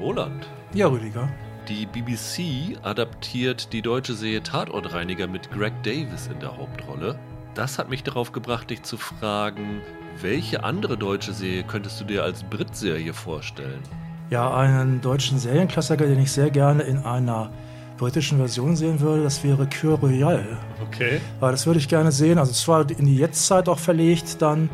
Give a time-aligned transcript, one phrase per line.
[0.00, 0.48] Roland.
[0.74, 1.28] Ja, Rüdiger.
[1.68, 7.18] Die BBC adaptiert die deutsche Serie Tatortreiniger mit Greg Davis in der Hauptrolle.
[7.54, 9.80] Das hat mich darauf gebracht, dich zu fragen,
[10.20, 13.82] welche andere deutsche Serie könntest du dir als Brit-Serie vorstellen?
[14.30, 17.50] Ja, einen deutschen Serienklassiker, den ich sehr gerne in einer
[17.96, 20.58] britischen Version sehen würde, das wäre Cure Royale.
[20.86, 21.20] Okay.
[21.40, 22.38] Aber das würde ich gerne sehen.
[22.38, 24.68] Also zwar in die Jetztzeit auch verlegt dann,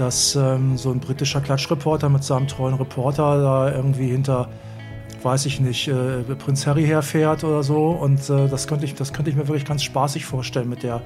[0.00, 4.48] dass ähm, so ein britischer Klatschreporter mit seinem treuen Reporter da irgendwie hinter,
[5.22, 7.88] weiß ich nicht, äh, Prinz Harry herfährt oder so.
[7.88, 11.02] Und äh, das, könnte ich, das könnte ich mir wirklich ganz spaßig vorstellen mit der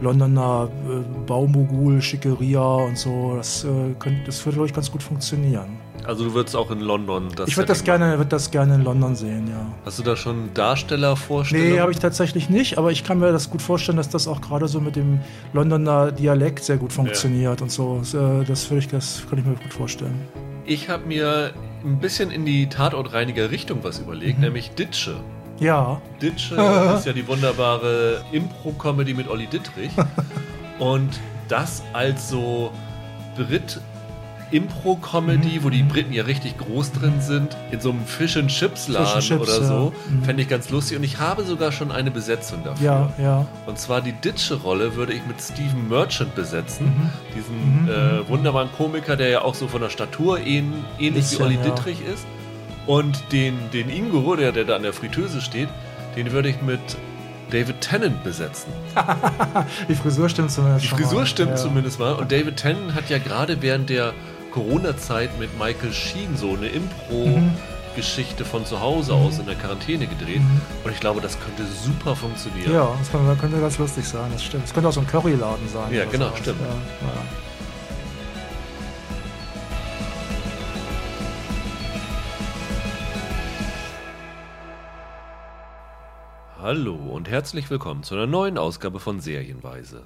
[0.00, 3.34] Londoner äh, Baumogul, Schickeria und so.
[3.36, 5.89] Das, äh, könnte, das würde, glaube ich, ganz gut funktionieren.
[6.10, 8.82] Also du würdest auch in London das Ich würde das, gerne, würd das gerne in
[8.82, 9.64] London sehen, ja.
[9.84, 11.74] Hast du da schon Darstellervorstellungen?
[11.74, 14.40] Nee, habe ich tatsächlich nicht, aber ich kann mir das gut vorstellen, dass das auch
[14.40, 15.20] gerade so mit dem
[15.52, 17.62] Londoner Dialekt sehr gut funktioniert ja.
[17.62, 17.98] und so.
[18.00, 20.20] Das, äh, ich, das kann ich mir gut vorstellen.
[20.64, 21.52] Ich habe mir
[21.84, 24.46] ein bisschen in die Tatortreiniger-Richtung was überlegt, mhm.
[24.46, 25.14] nämlich Ditsche.
[25.60, 26.02] Ja.
[26.20, 26.56] Ditsche
[26.96, 29.92] ist ja die wunderbare Impro-Comedy mit Olli Dittrich.
[30.80, 32.72] und das als so
[33.36, 33.80] Brit
[34.50, 35.64] Impro-Comedy, mhm.
[35.64, 39.20] wo die Briten ja richtig groß drin sind, in so einem Fish and Chips Laden
[39.20, 40.12] Chips, oder so, ja.
[40.12, 40.24] mhm.
[40.24, 40.96] fände ich ganz lustig.
[40.96, 42.84] Und ich habe sogar schon eine Besetzung dafür.
[42.84, 43.46] Ja, ja.
[43.66, 47.10] Und zwar die Ditsche-Rolle würde ich mit Stephen Merchant besetzen, mhm.
[47.36, 47.88] diesen mhm.
[47.88, 51.54] äh, wunderbaren Komiker, der ja auch so von der Statur ähn, ähnlich Bisschen, wie Olli
[51.56, 51.62] ja.
[51.62, 52.26] Dittrich ist.
[52.86, 55.68] Und den, den Ingo, der, der da an der Fritteuse steht,
[56.16, 56.80] den würde ich mit
[57.50, 58.72] David Tennant besetzen.
[59.88, 60.84] die Frisur stimmt zumindest.
[60.84, 61.56] Die Frisur stimmt ja.
[61.56, 62.14] zumindest mal.
[62.14, 64.12] Und David Tennant hat ja gerade während der
[64.50, 70.40] Corona-Zeit mit Michael Sheen so eine Impro-Geschichte von zu Hause aus in der Quarantäne gedreht.
[70.40, 70.60] Mhm.
[70.84, 72.72] Und ich glaube, das könnte super funktionieren.
[72.72, 74.64] Ja, das könnte, könnte ganz lustig sein, das stimmt.
[74.64, 75.92] Es könnte auch so ein Curryladen sein.
[75.94, 76.38] Ja, genau, sowas.
[76.40, 76.60] stimmt.
[76.60, 77.22] Ja, ja.
[86.62, 90.02] Hallo und herzlich willkommen zu einer neuen Ausgabe von Serienweise.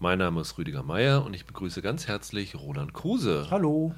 [0.00, 3.46] Mein Name ist Rüdiger Meier und ich begrüße ganz herzlich Roland Kruse.
[3.50, 3.94] Hallo.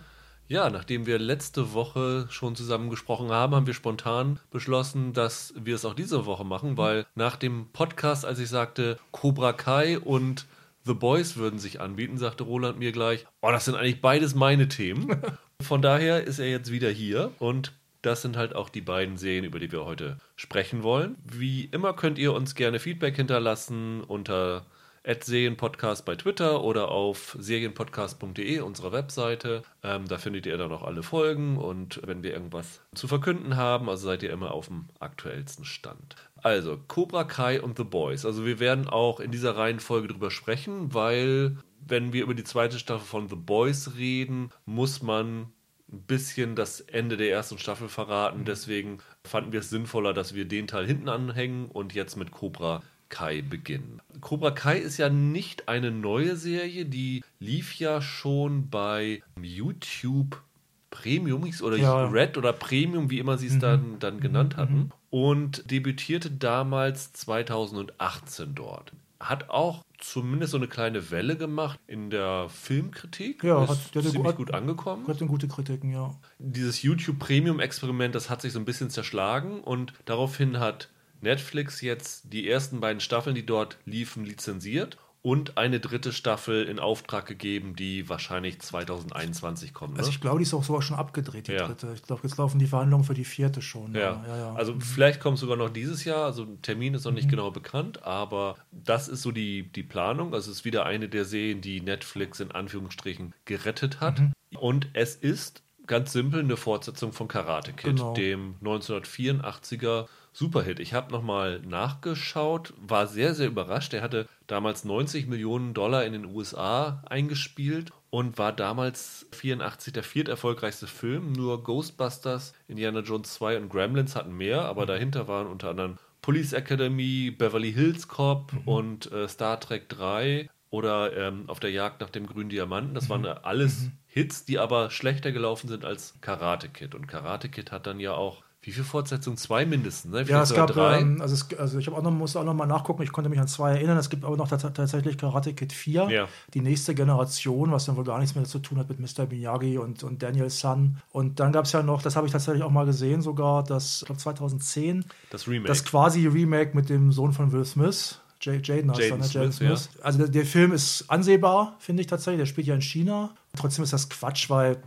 [0.47, 5.75] Ja, nachdem wir letzte Woche schon zusammen gesprochen haben, haben wir spontan beschlossen, dass wir
[5.75, 10.47] es auch diese Woche machen, weil nach dem Podcast, als ich sagte, Cobra Kai und
[10.85, 14.69] The Boys würden sich anbieten, sagte Roland mir gleich, oh, das sind eigentlich beides meine
[14.69, 15.21] Themen.
[15.63, 17.73] Von daher ist er jetzt wieder hier und
[18.03, 21.17] das sind halt auch die beiden Serien, über die wir heute sprechen wollen.
[21.25, 24.67] Wie immer könnt ihr uns gerne Feedback hinterlassen unter
[25.15, 29.63] Serienpodcast bei Twitter oder auf serienpodcast.de, unserer Webseite.
[29.83, 33.89] Ähm, da findet ihr dann auch alle Folgen und wenn wir irgendwas zu verkünden haben,
[33.89, 36.17] also seid ihr immer auf dem aktuellsten Stand.
[36.43, 38.27] Also, Cobra Kai und The Boys.
[38.27, 41.57] Also, wir werden auch in dieser Reihenfolge drüber sprechen, weil,
[41.87, 45.53] wenn wir über die zweite Staffel von The Boys reden, muss man
[45.93, 48.45] ein bisschen das Ende der ersten Staffel verraten.
[48.45, 52.83] Deswegen fanden wir es sinnvoller, dass wir den Teil hinten anhängen und jetzt mit Cobra
[53.09, 54.01] Kai beginnen.
[54.21, 60.43] Cobra Kai ist ja nicht eine neue Serie, die lief ja schon bei YouTube
[60.91, 62.07] Premium oder ja.
[62.07, 63.61] Red oder Premium, wie immer sie es mhm.
[63.61, 64.61] dann, dann genannt mhm.
[64.61, 64.91] hatten.
[65.11, 68.93] Und debütierte damals 2018 dort.
[69.21, 73.43] Hat auch zumindest so eine kleine Welle gemacht in der Filmkritik.
[73.43, 75.07] Ja, ist hat, ziemlich hat, gut angekommen.
[75.09, 76.15] Hat gute Kritiken, ja.
[76.39, 80.91] Dieses YouTube Premium Experiment, das hat sich so ein bisschen zerschlagen und daraufhin hat
[81.27, 86.79] Netflix jetzt die ersten beiden Staffeln, die dort liefen, lizenziert und eine dritte Staffel in
[86.79, 89.95] Auftrag gegeben, die wahrscheinlich 2021 kommt.
[89.95, 89.99] Ne?
[89.99, 91.67] Also ich glaube, die ist auch sogar schon abgedreht, die ja.
[91.67, 91.93] dritte.
[91.97, 93.93] Ich glaube, jetzt laufen die Verhandlungen für die vierte schon.
[93.93, 94.81] Ja, ja, ja also mhm.
[94.81, 96.27] vielleicht kommt es sogar noch dieses Jahr.
[96.27, 97.31] Also Termin ist noch nicht mhm.
[97.31, 100.33] genau bekannt, aber das ist so die, die Planung.
[100.33, 104.21] Also es ist wieder eine der Serien, die Netflix in Anführungsstrichen gerettet hat.
[104.21, 104.33] Mhm.
[104.61, 108.15] Und es ist ganz simpel eine Fortsetzung von Karate Kid, genau.
[108.15, 110.81] dem 1984er Superhit.
[110.81, 113.95] Ich habe nochmal nachgeschaut, war sehr, sehr überrascht.
[113.95, 120.03] Er hatte damals 90 Millionen Dollar in den USA eingespielt und war damals 84 der
[120.03, 121.33] vierterfolgreichste Film.
[121.33, 126.53] Nur Ghostbusters, Indiana Jones 2 und Gremlins hatten mehr, aber dahinter waren unter anderem Police
[126.53, 128.69] Academy, Beverly Hills Cop mhm.
[128.69, 132.95] und äh, Star Trek 3 oder ähm, Auf der Jagd nach dem grünen Diamanten.
[132.95, 133.09] Das mhm.
[133.09, 133.93] waren alles mhm.
[134.07, 136.95] Hits, die aber schlechter gelaufen sind als Karate Kid.
[136.95, 139.37] Und Karate Kid hat dann ja auch wie viele Fortsetzungen?
[139.37, 140.25] Zwei mindestens, ne?
[140.25, 140.99] Ja, es gab drei.
[140.99, 143.31] Ähm, also, es, also ich habe auch noch, musste auch noch mal nachgucken, ich konnte
[143.31, 143.97] mich an zwei erinnern.
[143.97, 146.29] Es gibt aber noch tatsächlich Karate Kid 4, ja.
[146.53, 149.27] die nächste Generation, was dann wohl gar nichts mehr zu tun hat mit Mr.
[149.27, 150.97] Miyagi und, und Daniel Sun.
[151.13, 154.01] Und dann gab es ja noch, das habe ich tatsächlich auch mal gesehen, sogar das,
[154.01, 155.69] ich glaube 2010, das Remake.
[155.69, 158.21] Das quasi Remake mit dem Sohn von Will Smith.
[158.41, 159.91] Jaden heißt Jaden, Jaden Smith.
[159.97, 160.05] Ja.
[160.05, 162.41] Also der, der Film ist ansehbar, finde ich tatsächlich.
[162.41, 163.31] Der spielt ja in China.
[163.57, 164.79] Trotzdem ist das Quatsch, weil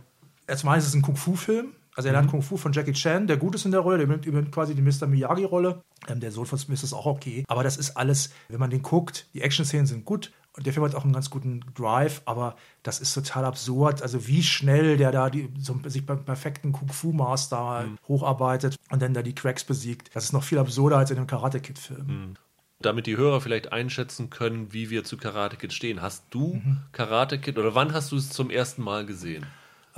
[0.46, 3.54] erstmal ist es ein Kung-Fu-Film Also er lernt Kung Fu von Jackie Chan, der gut
[3.54, 5.06] ist in der Rolle, der übernimmt, übernimmt quasi die Mr.
[5.06, 5.82] Miyagi-Rolle.
[6.08, 7.44] Ähm, der Sohn von Smith ist auch okay.
[7.46, 10.32] Aber das ist alles, wenn man den guckt, die Action-Szenen sind gut.
[10.56, 14.00] Und der Film hat auch einen ganz guten Drive, aber das ist total absurd.
[14.00, 17.98] Also wie schnell der da die, so, sich beim perfekten Kung-Fu-Master Mhm.
[18.08, 20.08] hocharbeitet und dann da die Cracks besiegt.
[20.14, 22.06] Das ist noch viel absurder als in dem Karate-Kid-Film.
[22.06, 22.34] Mhm.
[22.80, 26.00] Damit die Hörer vielleicht einschätzen können, wie wir zu Karate Kid stehen.
[26.00, 26.62] Hast du
[26.92, 29.44] Karate Kid oder wann hast du es zum ersten Mal gesehen?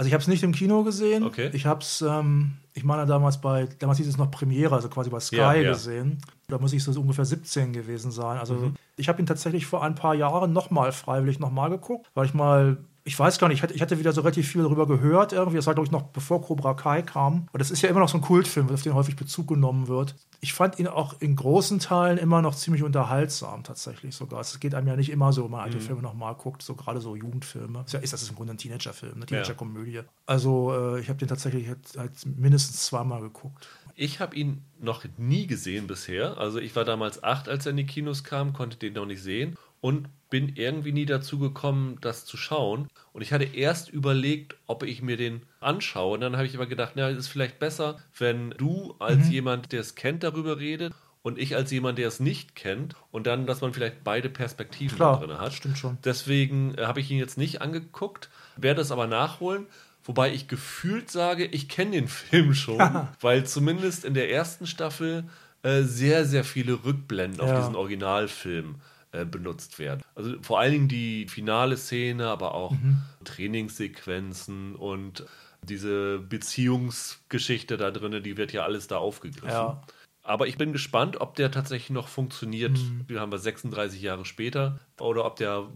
[0.03, 1.23] Also ich habe es nicht im Kino gesehen.
[1.23, 1.51] Okay.
[1.53, 5.11] Ich habe es, ähm, ich meine damals bei, damals hieß es noch Premiere, also quasi
[5.11, 5.71] bei Sky Ja, ja.
[5.71, 6.19] gesehen.
[6.49, 8.37] Da muss ich so ungefähr 17 gewesen sein.
[8.41, 8.75] Also Mhm.
[8.97, 12.79] ich habe ihn tatsächlich vor ein paar Jahren nochmal freiwillig nochmal geguckt, weil ich mal,
[13.05, 15.57] ich weiß gar nicht, ich hatte, wieder so relativ viel darüber gehört irgendwie.
[15.57, 17.49] Das war, glaube ich, noch bevor Cobra Kai kam.
[17.53, 20.15] Und das ist ja immer noch so ein Kultfilm, auf den häufig Bezug genommen wird.
[20.41, 24.41] Ich fand ihn auch in großen Teilen immer noch ziemlich unterhaltsam, tatsächlich sogar.
[24.41, 25.65] Es geht einem ja nicht immer so, wenn man Mhm.
[25.65, 27.83] alte Filme nochmal guckt, so gerade so Jugendfilme.
[27.87, 30.01] Ist ja, ist das ist im Grunde ein Teenagerfilm, eine Teenagerkomödie.
[30.27, 33.69] Also äh, ich habe den tatsächlich halt, halt mindestens zweimal geguckt.
[33.95, 36.39] Ich habe ihn noch nie gesehen bisher.
[36.39, 39.23] Also ich war damals acht, als er in die Kinos kam, konnte den noch nicht
[39.23, 42.89] sehen und bin irgendwie nie dazu gekommen, das zu schauen.
[43.13, 46.15] Und ich hatte erst überlegt, ob ich mir den anschaue.
[46.15, 49.73] Und dann habe ich aber gedacht, na, es ist vielleicht besser, wenn du als jemand,
[49.73, 52.97] der es kennt, darüber redet und ich als jemand, der es nicht kennt.
[53.11, 55.53] Und dann, dass man vielleicht beide Perspektiven Klar, da drin hat.
[55.53, 55.99] stimmt schon.
[56.03, 59.67] Deswegen äh, habe ich ihn jetzt nicht angeguckt, werde es aber nachholen.
[60.05, 62.81] Wobei ich gefühlt sage, ich kenne den Film schon,
[63.21, 65.25] weil zumindest in der ersten Staffel
[65.63, 67.59] äh, sehr, sehr viele Rückblenden auf Ja.
[67.59, 68.77] diesen Originalfilm
[69.13, 70.03] äh, benutzt werden.
[70.15, 73.03] Also vor allen Dingen die finale Szene, aber auch Mhm.
[73.25, 75.25] Trainingssequenzen und
[75.63, 79.49] diese Beziehungsgeschichte da drin, die wird ja alles da aufgegriffen.
[79.49, 79.83] Ja.
[80.25, 82.73] Aber ich bin gespannt, ob der tatsächlich noch funktioniert.
[82.73, 83.05] Mhm.
[83.09, 85.69] Wir haben wir 36 Jahre später oder ob der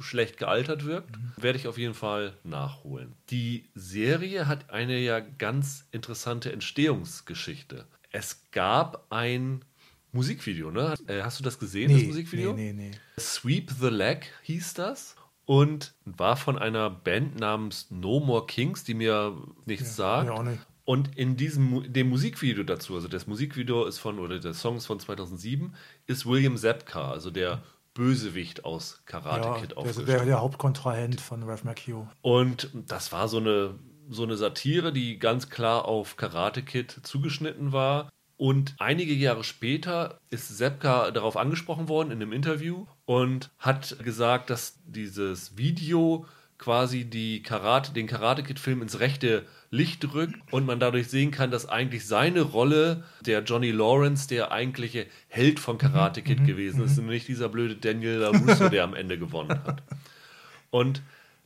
[0.00, 1.16] schlecht gealtert wirkt.
[1.16, 1.32] Mhm.
[1.36, 3.14] Werde ich auf jeden Fall nachholen.
[3.30, 7.86] Die Serie hat eine ja ganz interessante Entstehungsgeschichte.
[8.12, 9.64] Es gab ein
[10.12, 10.94] Musikvideo, ne?
[11.06, 12.52] Äh, Hast du das gesehen, das Musikvideo?
[12.52, 12.98] nee, nee, nee.
[13.18, 15.16] Sweep the Leg hieß das
[15.46, 19.36] und war von einer Band namens No More Kings, die mir
[19.66, 20.26] nichts sagt.
[20.28, 20.60] mir auch nicht.
[20.84, 24.86] Und in diesem dem Musikvideo dazu, also das Musikvideo ist von, oder der Song ist
[24.86, 25.74] von 2007,
[26.06, 27.62] ist William Zepka, also der
[27.94, 30.08] Bösewicht aus Karate Ja, Kid der, aufgestellt.
[30.08, 32.08] der, der Hauptkontrahent von Ralph Macchio.
[32.22, 33.74] Und das war so eine,
[34.08, 38.08] so eine Satire, die ganz klar auf Karate Kid zugeschnitten war.
[38.40, 44.48] Und einige Jahre später ist Sepka darauf angesprochen worden in einem Interview und hat gesagt,
[44.48, 46.24] dass dieses Video
[46.56, 51.32] quasi die Karate, den Karate Kid Film ins rechte Licht rückt und man dadurch sehen
[51.32, 56.82] kann, dass eigentlich seine Rolle, der Johnny Lawrence, der eigentliche Held von Karate Kid gewesen
[56.82, 59.82] ist und nicht dieser blöde Daniel LaRusso, der am Ende gewonnen hat.
[60.70, 61.02] Und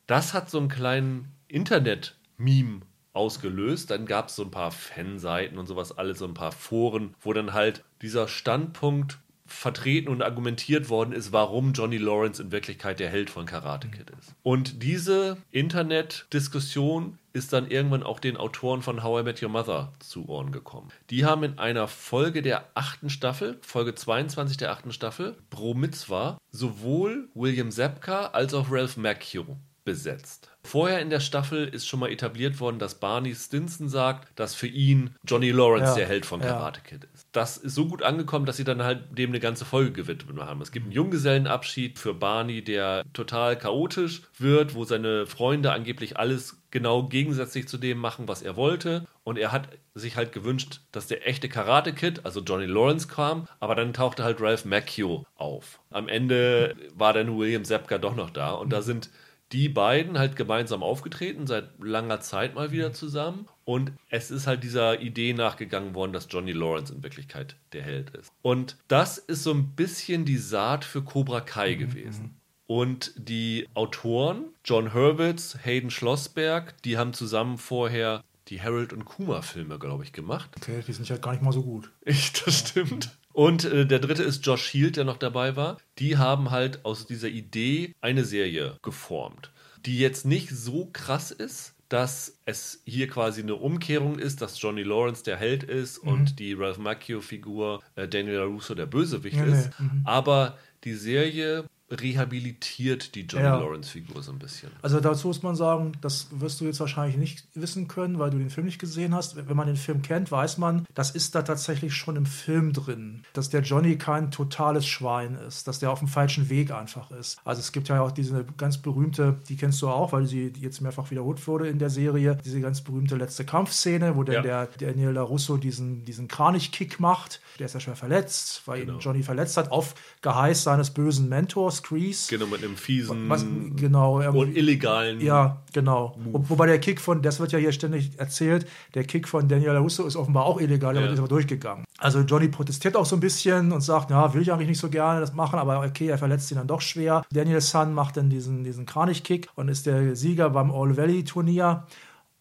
[0.06, 2.82] das hat so einen kleinen Internet-Meme
[3.14, 3.90] ausgelöst.
[3.90, 7.32] Dann gab es so ein paar Fanseiten und sowas, alles so ein paar Foren, wo
[7.32, 13.10] dann halt dieser Standpunkt vertreten und argumentiert worden ist, warum Johnny Lawrence in Wirklichkeit der
[13.10, 14.34] Held von Karate Kid ist.
[14.42, 19.92] Und diese Internet-Diskussion ist dann irgendwann auch den Autoren von How I Met Your Mother
[19.98, 20.88] zu Ohren gekommen.
[21.10, 26.38] Die haben in einer Folge der achten Staffel, Folge 22 der achten Staffel, Bro Mitzvah,
[26.50, 30.53] sowohl William Zepka als auch Ralph Macchio besetzt.
[30.64, 34.66] Vorher in der Staffel ist schon mal etabliert worden, dass Barney Stinson sagt, dass für
[34.66, 36.48] ihn Johnny Lawrence Ja, der Held von ja.
[36.48, 37.28] Karate Kid ist.
[37.32, 40.62] Das ist so gut angekommen, dass sie dann halt dem eine ganze Folge gewidmet haben.
[40.62, 46.62] Es gibt einen Junggesellenabschied für Barney, der total chaotisch wird, wo seine Freunde angeblich alles
[46.70, 49.06] genau gegensätzlich zu dem machen, was er wollte.
[49.22, 53.46] Und er hat sich halt gewünscht, dass der echte Karate Kid, also Johnny Lawrence, kam,
[53.60, 55.78] aber dann tauchte halt Ralph Macchio auf.
[55.90, 59.10] Am Ende war dann William Zepka doch noch da und da sind
[59.54, 63.46] die beiden halt gemeinsam aufgetreten, seit langer Zeit mal wieder zusammen.
[63.64, 68.10] Und es ist halt dieser Idee nachgegangen worden, dass Johnny Lawrence in Wirklichkeit der Held
[68.10, 68.32] ist.
[68.42, 72.34] Und das ist so ein bisschen die Saat für Cobra Kai gewesen.
[72.66, 79.42] Und die Autoren, John Hurwitz, Hayden Schlossberg, die haben zusammen vorher die Harold und Kuma
[79.42, 80.50] Filme, glaube ich, gemacht.
[80.56, 81.90] Okay, die sind ja gar nicht mal so gut.
[82.04, 83.16] Ich, das stimmt.
[83.32, 85.78] Und äh, der dritte ist Josh Shield, der noch dabei war.
[85.98, 89.50] Die haben halt aus dieser Idee eine Serie geformt,
[89.84, 94.82] die jetzt nicht so krass ist, dass es hier quasi eine Umkehrung ist, dass Johnny
[94.82, 99.58] Lawrence der Held ist und die Ralph Macchio-Figur äh, Daniel LaRusso der Bösewicht Nee, nee,
[99.58, 99.70] ist.
[100.04, 101.64] Aber die Serie
[102.00, 103.58] rehabilitiert die Johnny Ja.
[103.58, 104.70] Lawrence-Figur so ein bisschen.
[104.82, 108.38] Also dazu muss man sagen, das wirst du jetzt wahrscheinlich nicht wissen können, weil du
[108.38, 109.36] den Film nicht gesehen hast.
[109.36, 113.22] Wenn man den Film kennt, weiß man, das ist da tatsächlich schon im Film drin,
[113.32, 117.38] dass der Johnny kein totales Schwein ist, dass der auf dem falschen Weg einfach ist.
[117.44, 120.80] Also es gibt ja auch diese ganz berühmte, die kennst du auch, weil sie jetzt
[120.80, 124.42] mehrfach wiederholt wurde in der Serie, diese ganz berühmte letzte Kampfszene, wo dann Ja.
[124.42, 127.40] der Daniel LaRusso diesen, diesen Kranich-Kick macht.
[127.58, 128.98] Der ist ja schwer verletzt, weil ihn Genau.
[128.98, 132.28] Johnny verletzt hat, auf Geheiß seines bösen Mentors, Kreese.
[132.36, 133.44] Genau, mit einem fiesen Was,
[133.76, 135.20] genau, irgendwie- und illegalen.
[135.20, 136.16] ja, genau.
[136.32, 139.76] Wo, wobei der Kick von, das wird ja hier ständig erzählt, der Kick von Daniel
[139.76, 141.12] Russo ist offenbar auch illegal, aber Ja.
[141.12, 141.84] ist aber durchgegangen.
[141.98, 144.88] Also Johnny protestiert auch so ein bisschen und sagt, ja, will ich eigentlich nicht so
[144.88, 147.24] gerne das machen, aber okay, er verletzt ihn dann doch schwer.
[147.32, 151.84] Daniel Sun macht dann diesen, diesen Kranich-Kick und ist der Sieger beim All Valley Turnier.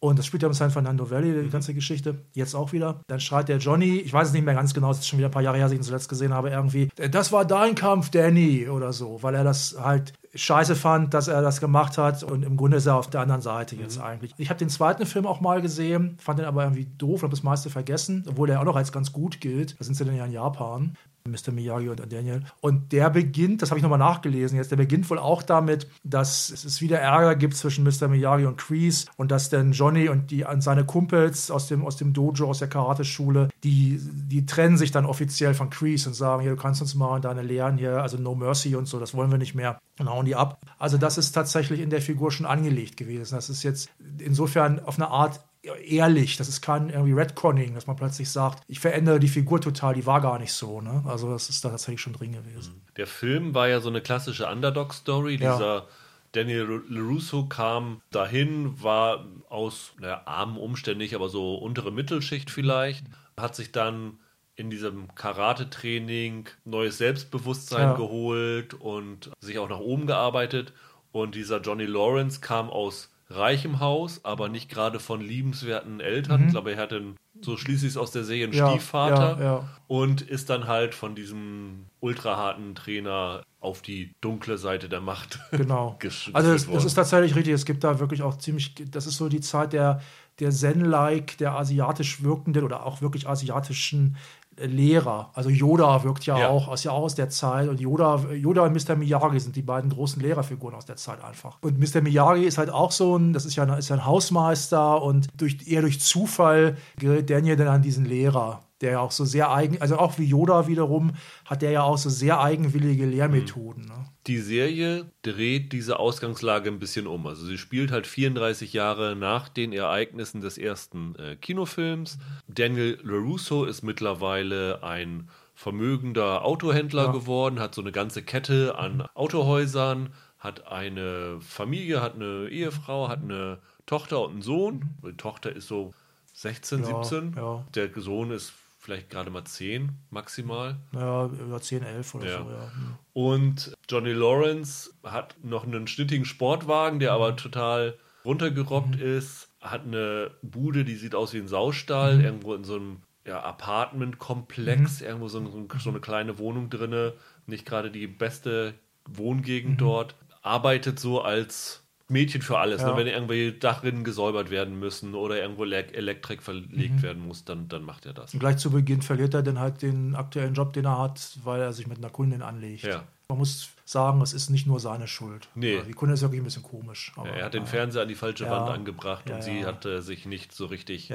[0.04, 1.44] Und das spielt ja im San Fernando Valley, Mhm.
[1.44, 2.16] die ganze Geschichte.
[2.34, 3.00] Jetzt auch wieder.
[3.06, 5.28] Dann schreit der Johnny, ich weiß es nicht mehr ganz genau, es ist schon wieder
[5.28, 8.10] ein paar Jahre her, als ich ihn zuletzt gesehen habe, irgendwie, das war dein Kampf,
[8.10, 12.22] Danny, oder so, weil er das halt scheiße fand, dass er das gemacht hat.
[12.22, 14.34] Und im Grunde ist er auf der anderen Seite jetzt eigentlich.
[14.36, 17.30] Ich habe den zweiten Film auch mal gesehen, fand den aber irgendwie doof und habe
[17.30, 19.78] das meiste vergessen, obwohl der auch noch als ganz gut gilt.
[19.78, 20.96] Da sind sie dann ja in Japan.
[21.26, 21.52] Mr.
[21.52, 22.42] Miyagi und Daniel.
[22.60, 26.50] Und der beginnt, das habe ich nochmal nachgelesen jetzt, der beginnt wohl auch damit, dass
[26.50, 28.08] es wieder Ärger gibt zwischen Mr.
[28.08, 31.96] Miyagi und Kreese und dass dann Johnny und die und seine Kumpels aus dem, aus
[31.96, 36.42] dem Dojo, aus der Karateschule, die, die trennen sich dann offiziell von Kreese und sagen,
[36.42, 39.30] hier, du kannst uns mal deine Lehren hier, also No Mercy und so, das wollen
[39.30, 39.78] wir nicht mehr.
[39.98, 40.60] Und hauen die ab.
[40.78, 43.34] Also das ist tatsächlich in der Figur schon angelegt gewesen.
[43.34, 43.88] Das ist jetzt
[44.18, 45.40] insofern auf eine Art
[45.84, 46.36] ehrlich.
[46.36, 50.06] Das ist kein irgendwie Redconning, dass man plötzlich sagt, ich verändere die Figur total, die
[50.06, 50.80] war gar nicht so.
[50.80, 51.02] Ne?
[51.06, 52.82] Also das ist da tatsächlich schon drin gewesen.
[52.96, 55.36] Der Film war ja so eine klassische Underdog-Story.
[55.36, 55.54] Ja.
[55.54, 55.86] Dieser
[56.32, 63.04] Daniel LaRusso kam dahin, war aus naja, armen Umständen nicht, aber so untere Mittelschicht vielleicht,
[63.38, 64.18] hat sich dann
[64.56, 67.94] in diesem Karate-Training neues Selbstbewusstsein Ja.
[67.94, 70.72] geholt und sich auch nach oben gearbeitet.
[71.12, 76.44] Und dieser Johnny Lawrence kam aus reichem Haus, aber nicht gerade von liebenswerten Eltern.
[76.46, 78.58] Ich glaube, er hatte einen, so schließlich aus der Serie einen Mhm.
[78.58, 79.68] Ja, Stiefvater ja, ja.
[79.86, 85.38] und ist dann halt von diesem ultraharten Trainer auf die dunkle Seite der Macht.
[85.50, 85.98] Genau.
[86.32, 86.86] Also es, worden.
[86.86, 87.54] ist tatsächlich richtig.
[87.54, 90.00] Es gibt da wirklich auch ziemlich, das ist so die Zeit der,
[90.40, 94.16] der Zen-like, der asiatisch wirkenden oder auch wirklich asiatischen
[94.58, 95.30] Lehrer.
[95.34, 96.48] Also Yoda wirkt ja, Ja.
[96.48, 98.96] auch aus, ja auch aus der Zeit und Yoda, Yoda und Mr.
[98.96, 101.58] Miyagi sind die beiden großen Lehrerfiguren aus der Zeit einfach.
[101.62, 102.00] Und Mr.
[102.00, 105.58] Miyagi ist halt auch so ein, das ist ja, ein- ist ein Hausmeister und durch,
[105.66, 109.80] eher durch Zufall gerät Daniel dann an diesen Lehrer, der ja auch so sehr eigen,
[109.80, 111.12] also auch wie Yoda wiederum,
[111.44, 113.84] hat der ja auch so sehr eigenwillige Lehrmethoden.
[113.86, 114.06] Ne?
[114.26, 117.26] Die Serie dreht diese Ausgangslage ein bisschen um.
[117.26, 122.18] Also sie spielt halt 34 Jahre nach den Ereignissen des ersten äh, Kinofilms.
[122.48, 127.12] Daniel LaRusso ist mittlerweile ein vermögender Autohändler Ja.
[127.12, 133.22] geworden, hat so eine ganze Kette an Autohäusern, hat eine Familie, hat eine Ehefrau, hat
[133.22, 134.90] eine Tochter und einen Sohn.
[135.06, 135.92] Die Tochter ist so
[136.32, 137.34] 16, Ja, 17.
[137.36, 137.64] ja.
[137.74, 138.52] Der Sohn ist
[138.84, 140.76] vielleicht gerade mal 10 maximal.
[140.92, 142.38] Ja, über 10, 11 oder Ja.
[142.44, 142.72] so, ja.
[142.74, 142.94] Hm.
[143.14, 149.48] Und Johnny Lawrence hat noch einen schnittigen Sportwagen, der aber total runtergerobbt ist.
[149.62, 155.00] Hat eine Bude, die sieht aus wie ein Saustall, irgendwo in so einem ja, Apartmentkomplex,
[155.00, 157.14] irgendwo so, ein, so eine kleine Wohnung drinne.
[157.46, 158.74] Nicht gerade die beste
[159.06, 160.14] Wohngegend dort.
[160.42, 162.82] Arbeitet so als Mädchen für alles.
[162.82, 162.90] Ja.
[162.90, 162.96] Ne?
[162.96, 167.82] Wenn irgendwelche Dachrinnen gesäubert werden müssen oder irgendwo Le Elektrik verlegt werden muss, dann, dann
[167.82, 168.34] macht er das.
[168.34, 171.60] Und gleich zu Beginn verliert er dann halt den aktuellen Job, den er hat, weil
[171.60, 172.84] er sich mit einer Kundin anlegt.
[172.84, 173.04] Ja.
[173.28, 175.48] Man muss sagen, es ist nicht nur seine Schuld.
[175.54, 175.80] Nee.
[175.86, 177.12] Die Kundin ist wirklich ein bisschen komisch.
[177.16, 177.66] Aber, Er hat den.
[177.66, 178.48] Fernseher an die falsche.
[178.50, 181.10] Wand angebracht und sie hat äh, sich nicht so richtig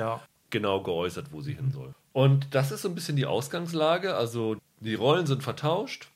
[0.50, 1.93] genau geäußert, wo sie hin soll.
[2.13, 4.15] Und das ist so ein bisschen die Ausgangslage.
[4.15, 6.10] Also die Rollen sind vertauscht.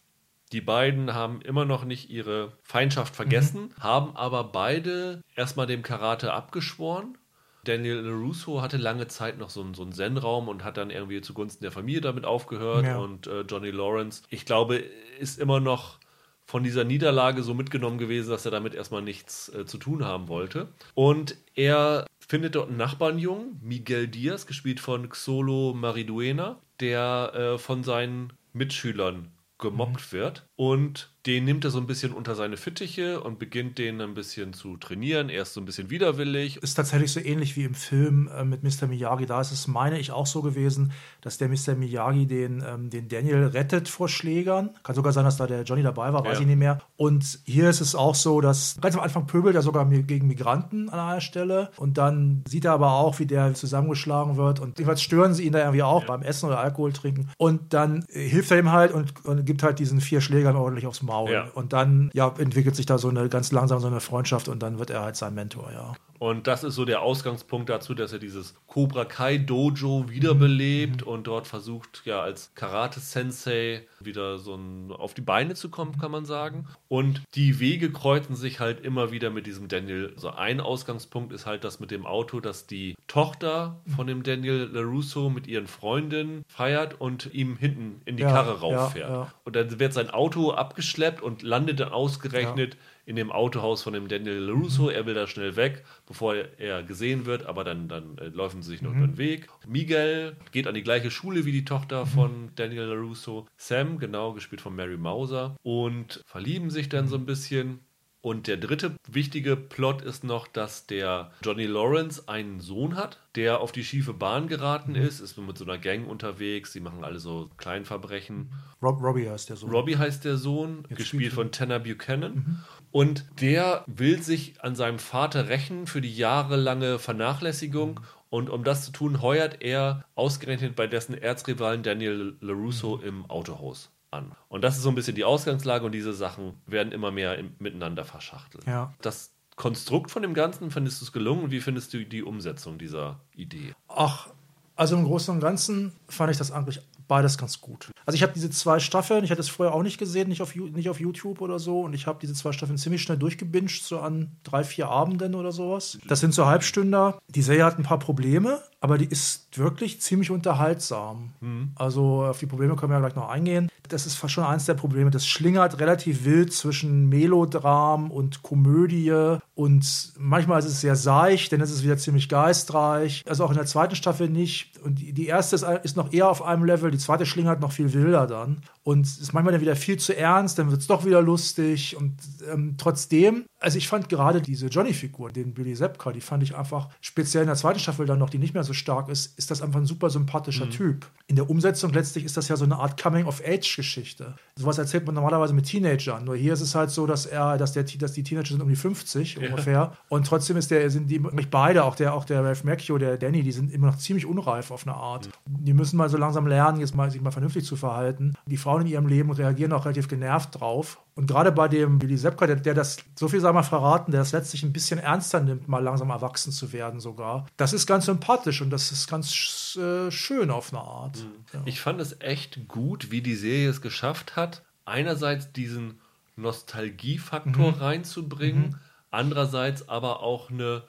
[0.54, 6.32] Die beiden haben immer noch nicht ihre Feindschaft vergessen, haben aber beide erstmal dem Karate
[6.32, 7.18] abgeschworen.
[7.64, 11.22] Daniel LaRusso hatte lange Zeit noch so einen, so einen Zen-Raum und hat dann irgendwie
[11.22, 12.86] zugunsten der Familie damit aufgehört.
[12.86, 12.98] Ja.
[12.98, 14.84] Und äh, Johnny Lawrence, ich glaube,
[15.20, 15.98] ist immer noch
[16.46, 20.28] von dieser Niederlage so mitgenommen gewesen, dass er damit erstmal nichts äh, zu tun haben
[20.28, 20.68] wollte.
[20.94, 27.84] Und er findet dort einen Nachbarnjungen, Miguel Diaz, gespielt von Xolo Mariduena, der äh, von
[27.84, 30.50] seinen Mitschülern gemobbt wird.
[30.56, 34.52] Und den nimmt er so ein bisschen unter seine Fittiche und beginnt den ein bisschen
[34.54, 35.30] zu trainieren.
[35.30, 36.58] Er ist so ein bisschen widerwillig.
[36.58, 38.88] ist tatsächlich so ähnlich wie im Film äh, mit Mr.
[38.88, 39.26] Miyagi.
[39.26, 40.92] Da ist es, meine ich, auch so gewesen,
[41.22, 41.76] dass der Mr.
[41.76, 44.72] Miyagi den, ähm, den Daniel rettet vor Schlägern.
[44.84, 46.42] Kann sogar sein, dass da der Johnny dabei war, weiß Ja.
[46.42, 46.82] ich nicht mehr.
[46.98, 50.90] Und hier ist es auch so, dass ganz am Anfang pöbelt er sogar gegen Migranten
[50.90, 51.72] an einer Stelle.
[51.78, 54.60] Und dann sieht er aber auch, wie der zusammengeschlagen wird.
[54.60, 57.30] Und jedenfalls stören sie ihn da irgendwie auch beim Essen oder Alkohol trinken.
[57.38, 60.88] Und dann äh, hilft er ihm halt und, und gibt halt diesen vier Schlägern ordentlich
[60.88, 61.32] aufs Maul.
[61.32, 61.48] Ja.
[61.54, 64.80] Und dann ja, entwickelt sich da so eine ganz langsam so eine Freundschaft und dann
[64.80, 65.94] wird er halt sein Mentor, ja.
[66.24, 71.28] Und das ist so der Ausgangspunkt dazu, dass er dieses Cobra Kai Dojo wiederbelebt und
[71.28, 76.24] dort versucht, ja, als Karate-Sensei wieder so ein, auf die Beine zu kommen, kann man
[76.24, 76.66] sagen.
[76.88, 80.14] Und die Wege kreuzen sich halt immer wieder mit diesem Daniel.
[80.16, 84.24] So also ein Ausgangspunkt ist halt das mit dem Auto, dass die Tochter von dem
[84.24, 89.10] Daniel LaRusso mit ihren Freundinnen feiert und ihm hinten in die Ja, Karre rauffährt.
[89.10, 89.34] ja, ja.
[89.44, 94.08] Und dann wird sein Auto abgeschleppt und landet dann ausgerechnet in dem Autohaus von dem
[94.08, 94.90] Daniel LaRusso.
[94.90, 98.72] Er will da schnell weg, bevor er gesehen wird, aber dann, dann äh, laufen sie
[98.72, 99.48] sich noch über den Weg.
[99.68, 103.48] Miguel geht an die gleiche Schule wie die Tochter von Daniel LaRusso.
[103.58, 105.56] Sam, genau, gespielt von Mary Mauser.
[105.64, 107.80] Und verlieben sich dann so ein bisschen.
[108.24, 113.60] Und der dritte wichtige Plot ist noch, dass der Johnny Lawrence einen Sohn hat, der
[113.60, 117.20] auf die schiefe Bahn geraten ist, ist mit so einer Gang unterwegs, sie machen alle
[117.20, 118.50] so Kleinverbrechen.
[118.82, 119.68] Rob, Robbie heißt der so.
[119.68, 122.64] Robbie heißt der Sohn, Jetzt gespielt spielt von Tanner Buchanan.
[122.92, 128.00] Und der will sich an seinem Vater rächen für die jahrelange Vernachlässigung.
[128.30, 133.92] Und um das zu tun, heuert er ausgerechnet bei dessen Erzrivalen Daniel LaRusso im Autohaus
[134.14, 134.32] an.
[134.48, 137.56] Und das ist so ein bisschen die Ausgangslage und diese Sachen werden immer mehr im,
[137.60, 138.66] miteinander verschachtelt.
[138.66, 138.94] Ja.
[139.02, 141.44] Das Konstrukt von dem Ganzen, findest du es gelungen?
[141.44, 143.74] Und wie findest du die Umsetzung dieser Idee?
[143.88, 144.30] Ach,
[144.76, 147.90] also im Großen und Ganzen fand ich das eigentlich beides ganz gut.
[148.06, 150.56] Also ich habe diese zwei Staffeln, ich hatte es vorher auch nicht gesehen, nicht auf,
[150.56, 154.00] nicht auf YouTube oder so, und ich habe diese zwei Staffeln ziemlich schnell durchgebinged, so
[154.00, 155.98] an drei, vier Abenden oder sowas.
[156.08, 157.20] Das sind so Halbstünder.
[157.30, 161.34] Die Serie hat ein paar Probleme, aber die ist wirklich ziemlich unterhaltsam.
[161.76, 163.70] Also auf die Probleme können wir ja gleich noch eingehen.
[163.88, 165.12] Das ist fast schon eins der Probleme.
[165.12, 171.62] Das schlingert relativ wild zwischen Melodram und Komödie und manchmal ist es sehr seicht, dann
[171.62, 173.24] ist es wieder ziemlich geistreich.
[173.28, 174.80] Also auch in der zweiten Staffel nicht.
[174.80, 177.94] Und die, erste ist, ist noch eher auf einem Level, die zweite schlingert noch viel
[177.94, 178.62] wilder dann.
[178.84, 181.96] Und ist manchmal dann wieder viel zu ernst, dann wird es doch wieder lustig.
[181.96, 182.16] Und
[182.52, 186.90] ähm, trotzdem, also ich fand gerade diese Johnny-Figur, den Billy Zepka, die fand ich einfach,
[187.00, 189.62] speziell in der zweiten Staffel dann noch, die nicht mehr so stark ist, ist das
[189.62, 191.08] einfach ein super sympathischer Typ.
[191.28, 194.36] In der Umsetzung letztlich ist das ja so eine Art Coming-of-Age-Geschichte.
[194.58, 196.26] Sowas erzählt man normalerweise mit Teenagern.
[196.26, 198.70] Nur hier ist es halt so, dass er, dass, der, dass die Teenager sind um
[198.70, 199.94] die 50 ungefähr.
[200.10, 203.18] Und trotzdem ist der, sind die nicht beide, auch der, auch der Ralph Macchio, der
[203.18, 205.30] Danny, die sind immer noch ziemlich unreif auf eine Art.
[205.46, 208.34] Die müssen mal so langsam lernen, jetzt mal sich mal vernünftig zu verhalten.
[208.46, 211.00] Die Frauen in ihrem Leben reagieren auch relativ genervt drauf.
[211.16, 214.22] Und gerade bei dem Billy Sepka, der, der das, so viel sei mal verraten, der
[214.22, 217.46] das letztlich ein bisschen ernster nimmt, mal langsam erwachsen zu werden sogar.
[217.58, 221.26] Das ist ganz sympathisch und das ist ganz äh, schön auf eine Art.
[221.54, 221.62] Ja.
[221.66, 226.00] Ich fand es echt gut, wie die Serie es geschafft hat, einerseits diesen
[226.36, 227.78] Nostalgiefaktor Mhm.
[227.78, 228.76] reinzubringen,
[229.12, 230.84] andererseits aber auch eine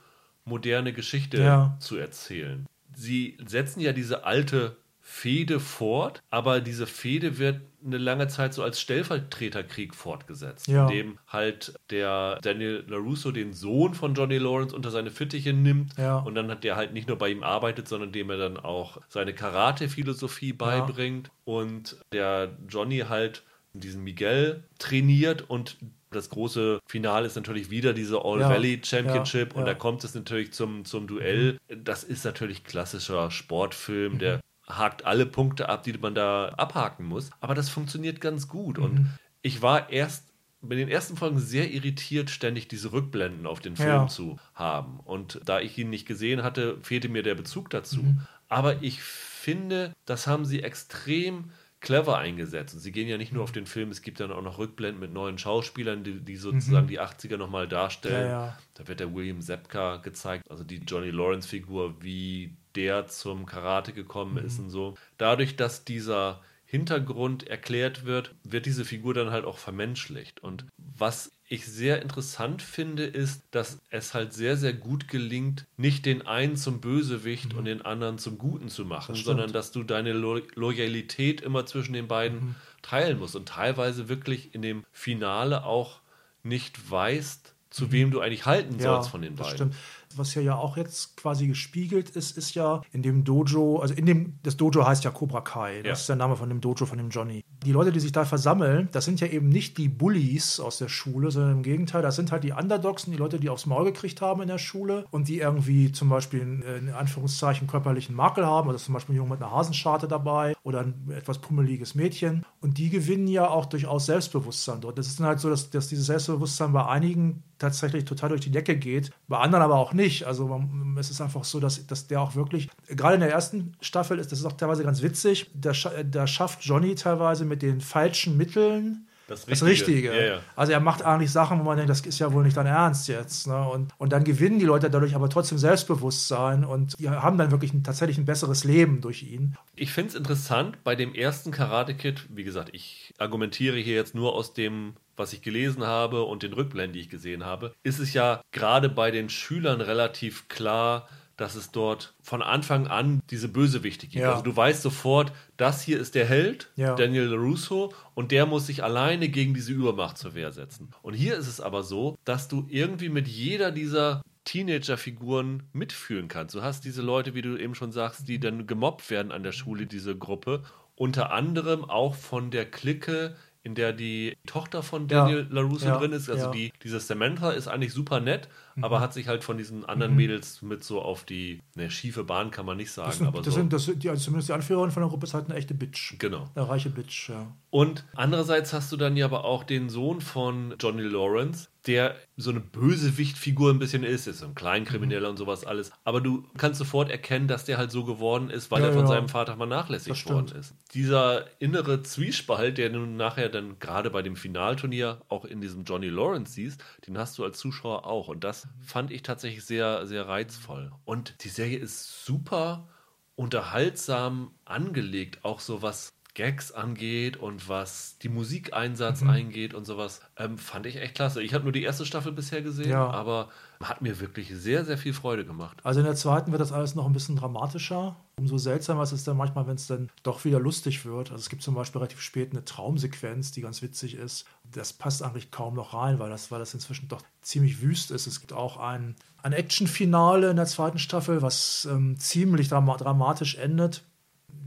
[0.44, 1.76] moderne Geschichte Ja.
[1.80, 2.66] zu erzählen.
[2.94, 4.76] Sie setzen ja diese alte
[5.16, 10.88] Fehde fort, aber diese Fehde wird eine lange Zeit so als Stellvertreterkrieg fortgesetzt, Ja.
[10.88, 15.96] in dem halt der Daniel LaRusso den Sohn von Johnny Lawrence unter seine Fittiche nimmt
[15.96, 16.18] Ja.
[16.18, 18.98] und dann hat der halt nicht nur bei ihm arbeitet, sondern dem er dann auch
[19.08, 25.76] seine Karate-Philosophie beibringt und der Johnny halt diesen Miguel trainiert und
[26.10, 29.78] das große Finale ist natürlich wieder diese All Ja, Valley Championship ja, und da ja.
[29.78, 31.58] kommt es natürlich zum, zum Duell.
[31.68, 37.30] Das ist natürlich klassischer Sportfilm, der hakt alle Punkte ab, die man da abhaken muss.
[37.40, 38.78] Aber das funktioniert ganz gut.
[38.78, 39.10] Und
[39.42, 40.24] ich war erst
[40.62, 44.06] bei den ersten Folgen sehr irritiert, ständig diese Rückblenden auf den Film Ja.
[44.08, 45.00] zu haben.
[45.00, 48.02] Und da ich ihn nicht gesehen hatte, fehlte mir der Bezug dazu.
[48.02, 48.20] Mhm.
[48.48, 51.50] Aber ich finde, das haben sie extrem
[51.84, 52.74] clever eingesetzt.
[52.74, 55.00] Und sie gehen ja nicht nur auf den Film, es gibt dann auch noch Rückblenden
[55.00, 58.26] mit neuen Schauspielern, die, die sozusagen die 80er nochmal darstellen.
[58.26, 58.30] Mhm.
[58.32, 58.58] Ja, ja.
[58.74, 64.36] Da wird der William Zepka gezeigt, also die Johnny Lawrence-Figur, wie der zum Karate gekommen
[64.38, 64.64] ist Mhm.
[64.64, 64.94] und so.
[65.18, 70.42] Dadurch, dass dieser Hintergrund erklärt wird, wird diese Figur dann halt auch vermenschlicht.
[70.42, 76.06] Und was ich sehr interessant finde, ist, dass es halt sehr, sehr gut gelingt, nicht
[76.06, 79.16] den einen zum Bösewicht und den anderen zum Guten zu machen, Mhm.
[79.16, 79.26] stimmt.
[79.26, 82.54] sondern dass du deine Lo Loyalität immer zwischen den beiden Mhm.
[82.82, 86.00] teilen musst und teilweise wirklich in dem Finale auch
[86.42, 87.70] nicht weißt, Mhm.
[87.70, 89.56] zu wem du eigentlich halten sollst von den das beiden.
[89.72, 89.74] Stimmt.
[90.16, 94.06] Was hier ja auch jetzt quasi gespiegelt ist, ist ja in dem Dojo, also in
[94.06, 95.92] dem, das Dojo heißt ja Cobra Kai, das Ja.
[95.94, 97.42] ist der Name von dem Dojo von dem Johnny.
[97.64, 100.88] Die Leute, die sich da versammeln, das sind ja eben nicht die Bullies aus der
[100.88, 103.84] Schule, sondern im Gegenteil, das sind halt die Underdogs, und die Leute, die aufs Maul
[103.84, 108.46] gekriegt haben in der Schule und die irgendwie zum Beispiel in, in Anführungszeichen körperlichen Makel
[108.46, 112.44] haben, also zum Beispiel ein Junge mit einer Hasenscharte dabei oder ein etwas pummeliges Mädchen
[112.60, 114.98] und die gewinnen ja auch durchaus Selbstbewusstsein dort.
[114.98, 118.50] Das ist dann halt so, dass, dass dieses Selbstbewusstsein bei einigen tatsächlich total durch die
[118.50, 120.24] Decke geht, bei anderen aber auch nicht.
[120.24, 123.72] Also man, es ist einfach so, dass, dass der auch wirklich, gerade in der ersten
[123.80, 125.72] Staffel ist das ist auch teilweise ganz witzig, da,
[126.04, 130.10] da schafft Johnny teilweise mit den falschen Mitteln Das das Richtige.
[130.10, 130.16] Richtige.
[130.16, 130.40] Ja, ja.
[130.56, 133.08] Also er macht eigentlich Sachen, wo man denkt, das ist ja wohl nicht dein Ernst
[133.08, 133.46] jetzt.
[133.46, 133.68] Ne?
[133.68, 137.72] Und, und dann gewinnen die Leute dadurch aber trotzdem Selbstbewusstsein und die haben dann wirklich
[137.72, 139.56] ein, tatsächlich ein besseres Leben durch ihn.
[139.76, 144.14] Ich finde es interessant, bei dem ersten Karate Kid, wie gesagt, ich argumentiere hier jetzt
[144.14, 147.98] nur aus dem, was ich gelesen habe und den Rückblenden, die ich gesehen habe, ist
[147.98, 153.48] es ja gerade bei den Schülern relativ klar, dass es dort von Anfang an diese
[153.48, 154.22] Bösewichte gibt.
[154.22, 154.32] Ja.
[154.32, 156.94] Also du weißt sofort, das hier ist der Held, Ja.
[156.94, 160.90] Daniel LaRusso, und der muss sich alleine gegen diese Übermacht zur Wehr setzen.
[161.02, 166.54] Und hier ist es aber so, dass du irgendwie mit jeder dieser Teenager-Figuren mitfühlen kannst.
[166.54, 169.52] Du hast diese Leute, wie du eben schon sagst, die dann gemobbt werden an der
[169.52, 170.62] Schule, diese Gruppe.
[170.98, 175.24] Unter anderem auch von der Clique, in der die Tochter von Ja.
[175.24, 175.96] Daniel LaRusso Ja.
[175.98, 176.28] drin ist.
[176.30, 176.52] Also Ja.
[176.52, 178.48] die, diese Samantha ist eigentlich super nett,
[178.80, 182.50] aber hat sich halt von diesen anderen Mädels mit so auf die ne, schiefe Bahn
[182.50, 183.60] kann man nicht sagen, Das sind, aber das so.
[183.60, 186.14] sind, das die, also zumindest die Anführerin von der Gruppe ist halt eine echte Bitch.
[186.18, 186.48] Genau.
[186.54, 187.46] Eine reiche Bitch, ja.
[187.70, 192.50] Und andererseits hast du dann ja aber auch den Sohn von Johnny Lawrence, der so
[192.50, 195.90] eine Bösewichtfigur ein bisschen ist, ist so ein Kleinkrimineller und sowas alles.
[196.04, 199.02] Aber du kannst sofort erkennen, dass der halt so geworden ist, weil Ja, er von
[199.02, 199.08] ja.
[199.08, 200.34] seinem Vater vernachlässigt stimmt.
[200.34, 200.74] worden ist.
[200.94, 206.08] Dieser innere Zwiespalt, der du nachher dann gerade bei dem Finalturnier auch in diesem Johnny
[206.08, 208.28] Lawrence siehst, den hast du als Zuschauer auch.
[208.28, 210.92] Und das fand ich tatsächlich sehr, sehr reizvoll.
[211.04, 212.88] Und die Serie ist super
[213.36, 219.30] unterhaltsam angelegt, auch so was Gags angeht und was die Musikeinsatz Mhm.
[219.30, 221.42] eingeht und sowas, ähm, fand ich echt klasse.
[221.42, 223.08] Ich habe nur die erste Staffel bisher gesehen, Ja.
[223.08, 223.48] aber
[223.82, 225.78] hat mir wirklich sehr, sehr viel Freude gemacht.
[225.84, 228.16] Also in der zweiten wird das alles noch ein bisschen dramatischer.
[228.36, 231.30] Umso seltsamer ist es dann manchmal, wenn es dann doch wieder lustig wird.
[231.30, 234.44] Also es gibt zum Beispiel relativ spät eine Traumsequenz, die ganz witzig ist.
[234.64, 238.26] Das passt eigentlich kaum noch rein, weil das, weil das inzwischen doch ziemlich wüst ist.
[238.26, 243.56] Es gibt auch ein, ein Actionfinale in der zweiten Staffel, was ähm, ziemlich drama dramatisch
[243.56, 244.02] endet.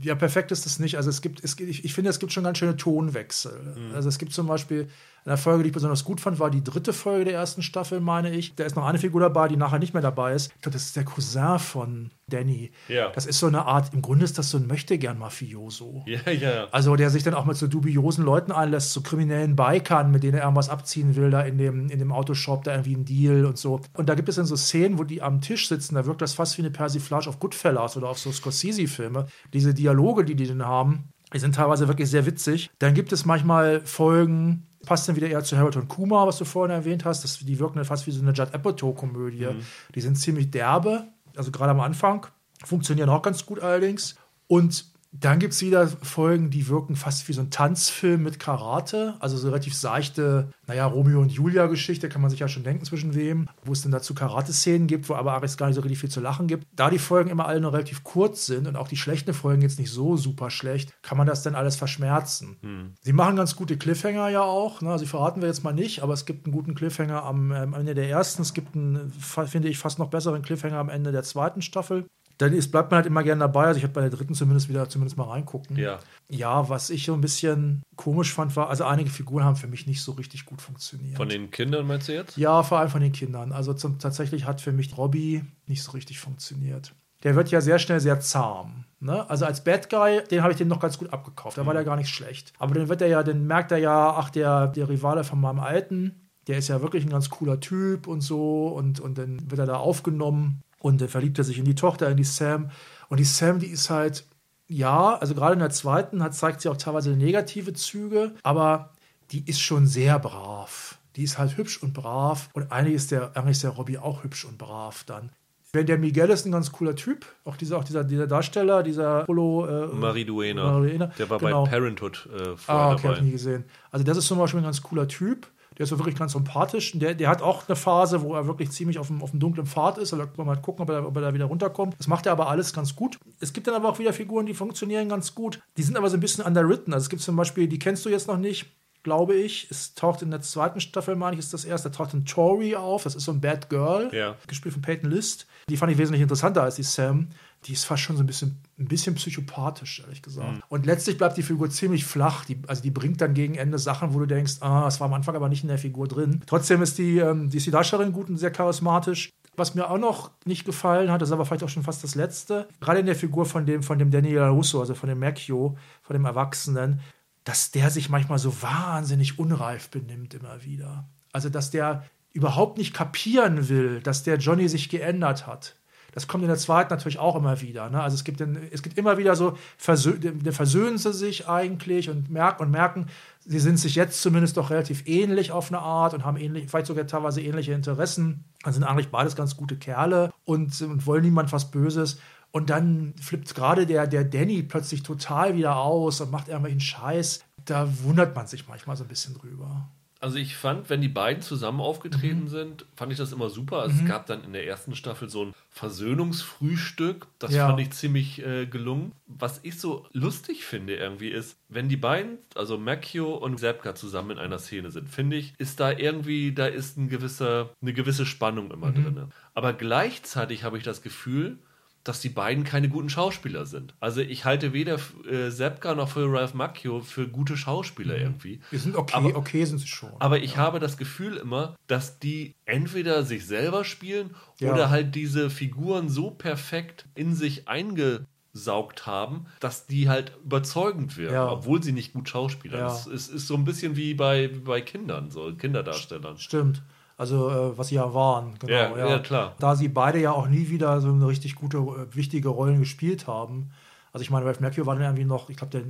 [0.00, 0.96] Ja, perfekt ist es nicht.
[0.96, 3.74] Also es gibt, es, ich, ich finde, es gibt schon ganz schöne Tonwechsel.
[3.94, 4.88] Also es gibt zum Beispiel
[5.24, 8.30] eine Folge, die ich besonders gut fand, war die dritte Folge der ersten Staffel, meine
[8.30, 8.54] ich.
[8.54, 10.52] Da ist noch eine Figur dabei, die nachher nicht mehr dabei ist.
[10.56, 12.70] Ich glaube, das ist der Cousin von Danny.
[12.88, 13.10] Ja.
[13.10, 16.04] Das ist so eine Art, im Grunde ist das so ein Möchtegern-Mafioso.
[16.06, 16.66] Ja, ja.
[16.70, 20.34] Also der sich dann auch mit so dubiosen Leuten einlässt, so kriminellen Bikern, mit denen
[20.34, 23.58] er irgendwas abziehen will, da in dem, in dem Autoshop, da irgendwie ein Deal und
[23.58, 23.80] so.
[23.94, 26.34] Und da gibt es dann so Szenen, wo die am Tisch sitzen, da wirkt das
[26.34, 29.26] fast wie eine Persiflage auf Goodfellas oder auf so Scorsese-Filme.
[29.52, 32.70] Diese Dialoge, die die dann haben, die sind teilweise wirklich sehr witzig.
[32.78, 36.44] Dann gibt es manchmal Folgen, passt dann wieder eher zu Harold und Kuma, was du
[36.44, 37.24] vorhin erwähnt hast.
[37.24, 39.48] Das, die wirken dann fast wie so eine Judd Apatow-Komödie.
[39.94, 41.04] Die sind ziemlich derbe,
[41.36, 42.26] also gerade am Anfang.
[42.64, 44.16] Funktionieren auch ganz gut allerdings.
[44.46, 49.14] Und dann gibt es wieder Folgen, die wirken fast wie so ein Tanzfilm mit Karate.
[49.20, 53.14] Also so relativ seichte, naja, Romeo und Julia-Geschichte, kann man sich ja schon denken, zwischen
[53.14, 53.48] wem.
[53.64, 56.20] Wo es dann dazu Karate-Szenen gibt, wo aber eigentlich gar nicht so richtig viel zu
[56.20, 56.66] lachen gibt.
[56.72, 59.78] Da die Folgen immer alle nur relativ kurz sind und auch die schlechten Folgen jetzt
[59.78, 62.58] nicht so super schlecht, kann man das dann alles verschmerzen.
[63.02, 64.82] Sie machen ganz gute Cliffhanger ja auch.
[64.82, 64.90] Ne?
[64.90, 67.74] Also die verraten wir jetzt mal nicht, aber es gibt einen guten Cliffhanger am, ähm,
[67.74, 68.42] am Ende der ersten.
[68.42, 72.06] Es gibt einen, finde ich, fast noch besseren Cliffhanger am Ende der zweiten Staffel.
[72.38, 73.66] Dann ist, bleibt man halt immer gerne dabei.
[73.66, 75.76] Also ich habe bei der dritten zumindest wieder zumindest mal reingucken.
[75.76, 75.98] Ja.
[76.30, 79.86] Ja, was ich so ein bisschen komisch fand, war, also einige Figuren haben für mich
[79.86, 81.16] nicht so richtig gut funktioniert.
[81.16, 82.36] Von den Kindern meinst du jetzt?
[82.36, 83.50] ja, vor allem von den Kindern.
[83.52, 86.94] Also zum, tatsächlich hat für mich Robbie nicht so richtig funktioniert.
[87.24, 88.84] Der wird ja sehr schnell sehr zahm.
[89.00, 89.28] Ne?
[89.28, 91.58] Also als Bad Guy, den habe ich den noch ganz gut abgekauft.
[91.58, 92.52] Da war der gar nicht schlecht.
[92.58, 95.58] Aber dann wird er ja, dann merkt er ja, ach, der, der Rivale von meinem
[95.58, 98.68] Alten, der ist ja wirklich ein ganz cooler Typ und so.
[98.68, 102.08] Und, und dann wird er da aufgenommen und dann verliebt er sich in die Tochter,
[102.10, 102.70] in die Sam.
[103.08, 104.24] Und die Sam, die ist halt,
[104.66, 108.90] ja, also gerade in der zweiten hat, zeigt sie auch teilweise negative Züge, aber
[109.30, 110.98] die ist schon sehr brav.
[111.16, 112.48] Die ist halt hübsch und brav.
[112.52, 115.30] Und eigentlich ist der, eigentlich ist der Robbie auch hübsch und brav dann.
[115.72, 119.24] Wenn der Miguel ist ein ganz cooler Typ, auch dieser, auch dieser, dieser Darsteller, dieser
[119.24, 119.66] Polo.
[119.66, 120.64] Äh, Marie Duena.
[120.64, 121.64] Mariduena, Der war genau.
[121.64, 123.20] bei Parenthood äh, vorher Ah, okay, hab ich dabei.
[123.20, 123.64] nie gesehen.
[123.90, 125.46] Also das ist zum Beispiel ein ganz cooler Typ.
[125.78, 126.98] Der ist so wirklich ganz sympathisch.
[126.98, 129.64] Der, der hat auch eine Phase, wo er wirklich ziemlich auf dem, auf dem dunklen
[129.66, 130.12] Pfad ist.
[130.12, 131.94] Da kann man mal gucken, ob er, ob er da wieder runterkommt.
[131.98, 133.18] Das macht er aber alles ganz gut.
[133.40, 135.60] Es gibt dann aber auch wieder Figuren, die funktionieren ganz gut.
[135.76, 136.92] Die sind aber so ein bisschen underwritten.
[136.92, 138.66] Also es gibt zum Beispiel, die kennst du jetzt noch nicht,
[139.04, 139.68] glaube ich.
[139.70, 142.74] Es taucht in der zweiten Staffel, meine ich, ist das erste, da taucht ein Tori
[142.74, 143.04] auf.
[143.04, 144.34] Das ist so ein Bad Girl, Ja.
[144.48, 145.46] gespielt von Peyton List.
[145.70, 147.28] Die fand ich wesentlich interessanter als die Sam.
[147.64, 150.62] Die ist fast schon so ein bisschen, ein bisschen psychopathisch, ehrlich gesagt.
[150.68, 152.44] Und letztlich bleibt die Figur ziemlich flach.
[152.44, 155.14] Die, also die bringt dann gegen Ende Sachen, wo du denkst, ah, das war am
[155.14, 156.42] Anfang aber nicht in der Figur drin.
[156.46, 159.30] Trotzdem ist die, ähm, die, ist die Darstellerin gut und sehr charismatisch.
[159.56, 162.14] Was mir auch noch nicht gefallen hat, das ist aber vielleicht auch schon fast das
[162.14, 165.76] Letzte, gerade in der Figur von dem, von dem Daniel Russo, also von dem Macchio,
[166.02, 167.00] von dem Erwachsenen,
[167.42, 171.08] dass der sich manchmal so wahnsinnig unreif benimmt immer wieder.
[171.32, 175.77] Also, dass der überhaupt nicht kapieren will, dass der Johnny sich geändert hat.
[176.18, 177.88] Das kommt in der zweiten natürlich auch immer wieder.
[177.90, 178.02] Ne?
[178.02, 180.14] Also es gibt, den, es gibt immer wieder so, versö
[180.50, 183.06] versöhnen sie sich eigentlich und merken, und merken,
[183.46, 186.88] sie sind sich jetzt zumindest doch relativ ähnlich auf eine Art und haben ähnlich, vielleicht
[186.88, 188.42] sogar teilweise ähnliche Interessen.
[188.64, 192.18] Dann sind eigentlich beides ganz gute Kerle und, und wollen niemand was Böses.
[192.50, 197.44] Und dann flippt gerade der, der Danny plötzlich total wieder aus und macht irgendwelchen Scheiß.
[197.64, 199.88] Da wundert man sich manchmal so ein bisschen drüber.
[200.20, 202.48] Also ich fand, wenn die beiden zusammen aufgetreten mhm.
[202.48, 203.82] sind, fand ich das immer super.
[203.82, 204.00] Also mhm.
[204.02, 207.26] Es gab dann in der ersten Staffel so ein Versöhnungsfrühstück.
[207.38, 207.68] Das ja.
[207.68, 209.12] fand ich ziemlich äh, gelungen.
[209.26, 214.32] Was ich so lustig finde irgendwie ist, wenn die beiden, also Macchio und Sepka zusammen
[214.32, 218.26] in einer Szene sind, finde ich, ist da irgendwie, da ist ein gewisser, eine gewisse
[218.26, 218.94] Spannung immer mhm.
[218.94, 219.32] drin.
[219.54, 221.58] Aber gleichzeitig habe ich das Gefühl,
[222.04, 223.94] dass die beiden keine guten Schauspieler sind.
[224.00, 224.98] Also ich halte weder
[225.30, 228.22] äh, Sepka noch für Ralph Macchio für gute Schauspieler mhm.
[228.22, 228.60] irgendwie.
[228.70, 230.12] Wir sind okay, aber, okay sind sie schon.
[230.18, 230.58] Aber ich ja.
[230.58, 234.72] habe das Gefühl immer, dass die entweder sich selber spielen ja.
[234.72, 241.34] oder halt diese Figuren so perfekt in sich eingesaugt haben, dass die halt überzeugend werden,
[241.34, 241.50] ja.
[241.50, 242.78] obwohl sie nicht gut Schauspieler.
[242.78, 242.86] Ja.
[242.86, 246.38] Es, es ist so ein bisschen wie bei, bei Kindern, so Kinderdarstellern.
[246.38, 246.82] Stimmt.
[247.18, 248.72] Also äh, was sie ja waren, genau.
[248.72, 249.08] Ja, ja.
[249.08, 249.54] ja, klar.
[249.58, 253.26] Da sie beide ja auch nie wieder so eine richtig gute, äh, wichtige Rollen gespielt
[253.26, 253.72] haben.
[254.12, 255.82] Also ich meine, Ralph Macchio war dann irgendwie noch, ich glaube, der,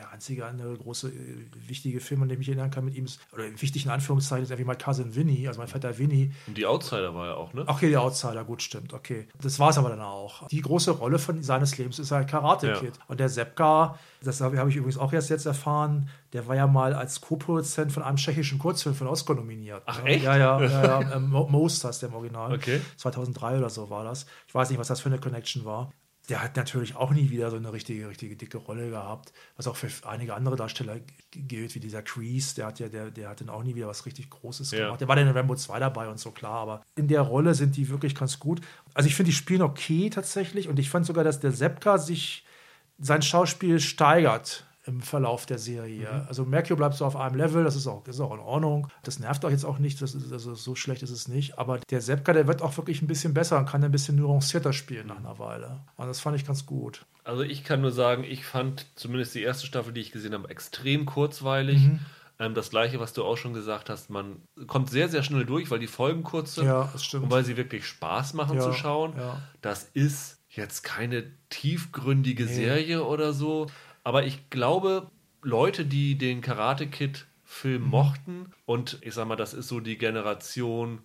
[0.00, 3.04] der einzige andere große, äh, wichtige Film, an den ich mich erinnern kann mit ihm,
[3.04, 6.32] ist, oder wichtig in Anführungszeichen, ist irgendwie mein Cousin Winnie, also mein Vetter Winnie.
[6.46, 7.64] Und die Outsider war ja auch, ne?
[7.66, 9.28] Okay, der Outsider, gut, stimmt, okay.
[9.40, 10.48] Das war es aber dann auch.
[10.48, 12.96] Die große Rolle von seines Lebens ist halt Karate Kid.
[12.96, 13.04] Ja.
[13.08, 16.94] Und der Seppka, das habe ich übrigens auch erst jetzt erfahren, der war ja mal
[16.94, 19.82] als Co-Produzent von einem tschechischen Kurzfilm von Oscar nominiert.
[19.86, 20.24] Ach, echt?
[20.24, 21.00] Ja, ja, ja, ja.
[21.10, 22.54] Ähm, Most heißt der im Original.
[22.54, 22.80] Okay.
[22.96, 24.26] 2003 oder so war das.
[24.46, 25.92] Ich weiß nicht, was das für eine Connection war
[26.30, 29.76] der hat natürlich auch nie wieder so eine richtige, richtige dicke Rolle gehabt, was auch
[29.76, 31.00] für einige andere Darsteller
[31.32, 34.06] gilt, wie dieser Crease, der hat ja, der, der hat dann auch nie wieder was
[34.06, 34.84] richtig Großes ja.
[34.84, 35.00] gemacht.
[35.00, 37.76] Der war dann in Rambo 2 dabei und so klar, aber in der Rolle sind
[37.76, 38.60] die wirklich ganz gut.
[38.94, 42.44] Also ich finde, die spielen okay tatsächlich und ich fand sogar, dass der Sepka sich
[42.98, 46.08] sein Schauspiel steigert im Verlauf der Serie.
[46.10, 46.28] Mhm.
[46.28, 48.88] Also Mercury bleibt so auf einem Level, das ist auch, ist auch in Ordnung.
[49.02, 51.58] Das nervt auch jetzt auch nicht, das ist, also so schlecht ist es nicht.
[51.58, 54.72] Aber der Sepka, der wird auch wirklich ein bisschen besser und kann ein bisschen nuancierter
[54.72, 55.80] spielen nach einer Weile.
[55.96, 57.04] Und das fand ich ganz gut.
[57.24, 60.48] Also ich kann nur sagen, ich fand zumindest die erste Staffel, die ich gesehen habe,
[60.48, 61.78] extrem kurzweilig.
[61.80, 62.00] Mhm.
[62.38, 65.70] Ähm, das gleiche, was du auch schon gesagt hast, man kommt sehr, sehr schnell durch,
[65.70, 67.24] weil die Folgen kurz sind ja, das stimmt.
[67.24, 69.12] und weil sie wirklich Spaß machen ja, zu schauen.
[69.18, 69.42] Ja.
[69.60, 72.52] Das ist jetzt keine tiefgründige nee.
[72.52, 73.66] Serie oder so.
[74.04, 75.10] Aber ich glaube,
[75.42, 77.88] Leute, die den Karate Kid Film mhm.
[77.90, 81.00] mochten und ich sag mal, das ist so die Generation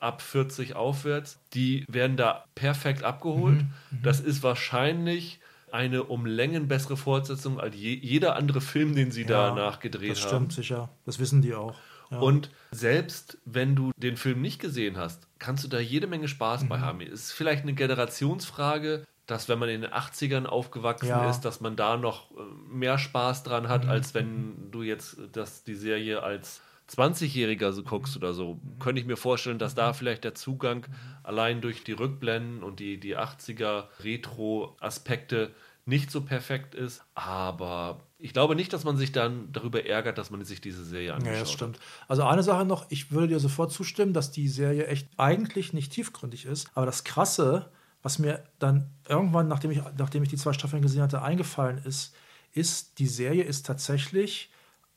[0.00, 3.62] ab 40 aufwärts, die werden da perfekt abgeholt.
[3.62, 3.70] Mhm.
[3.90, 4.02] Mhm.
[4.02, 9.22] Das ist wahrscheinlich eine um Längen bessere Fortsetzung als je, jeder andere Film, den sie
[9.22, 10.14] ja, danach gedreht haben.
[10.14, 10.50] Das stimmt haben.
[10.50, 10.88] sicher.
[11.04, 11.74] Das wissen die auch.
[12.10, 12.18] Ja.
[12.18, 16.64] Und selbst wenn du den Film nicht gesehen hast, kannst du da jede Menge Spaß
[16.64, 16.68] mhm.
[16.68, 17.00] bei haben.
[17.00, 21.30] Es ist vielleicht eine Generationsfrage, dass wenn man in den 80ern aufgewachsen ja.
[21.30, 23.90] ist, dass man da noch äh, mehr Spaß dran hat, mhm.
[23.90, 28.60] als wenn du jetzt das, die Serie als 20-Jähriger so guckst oder so.
[28.78, 30.86] Könnte ich mir vorstellen, dass da vielleicht der Zugang
[31.22, 35.54] allein durch die Rückblenden und die, die 80er Retro-Aspekte
[35.84, 37.02] nicht so perfekt ist.
[37.14, 41.14] Aber ich glaube nicht, dass man sich dann darüber ärgert, dass man sich diese Serie
[41.14, 41.32] anschaut.
[41.32, 41.78] Ja, das stimmt.
[42.08, 45.92] Also eine Sache noch, ich würde dir sofort zustimmen, dass die Serie echt eigentlich nicht
[45.92, 46.68] tiefgründig ist.
[46.74, 47.70] Aber das Krasse
[48.02, 52.14] was mir dann irgendwann, nachdem ich, nachdem ich die zwei Staffeln gesehen hatte, eingefallen ist,
[52.52, 54.50] ist, die Serie ist tatsächlich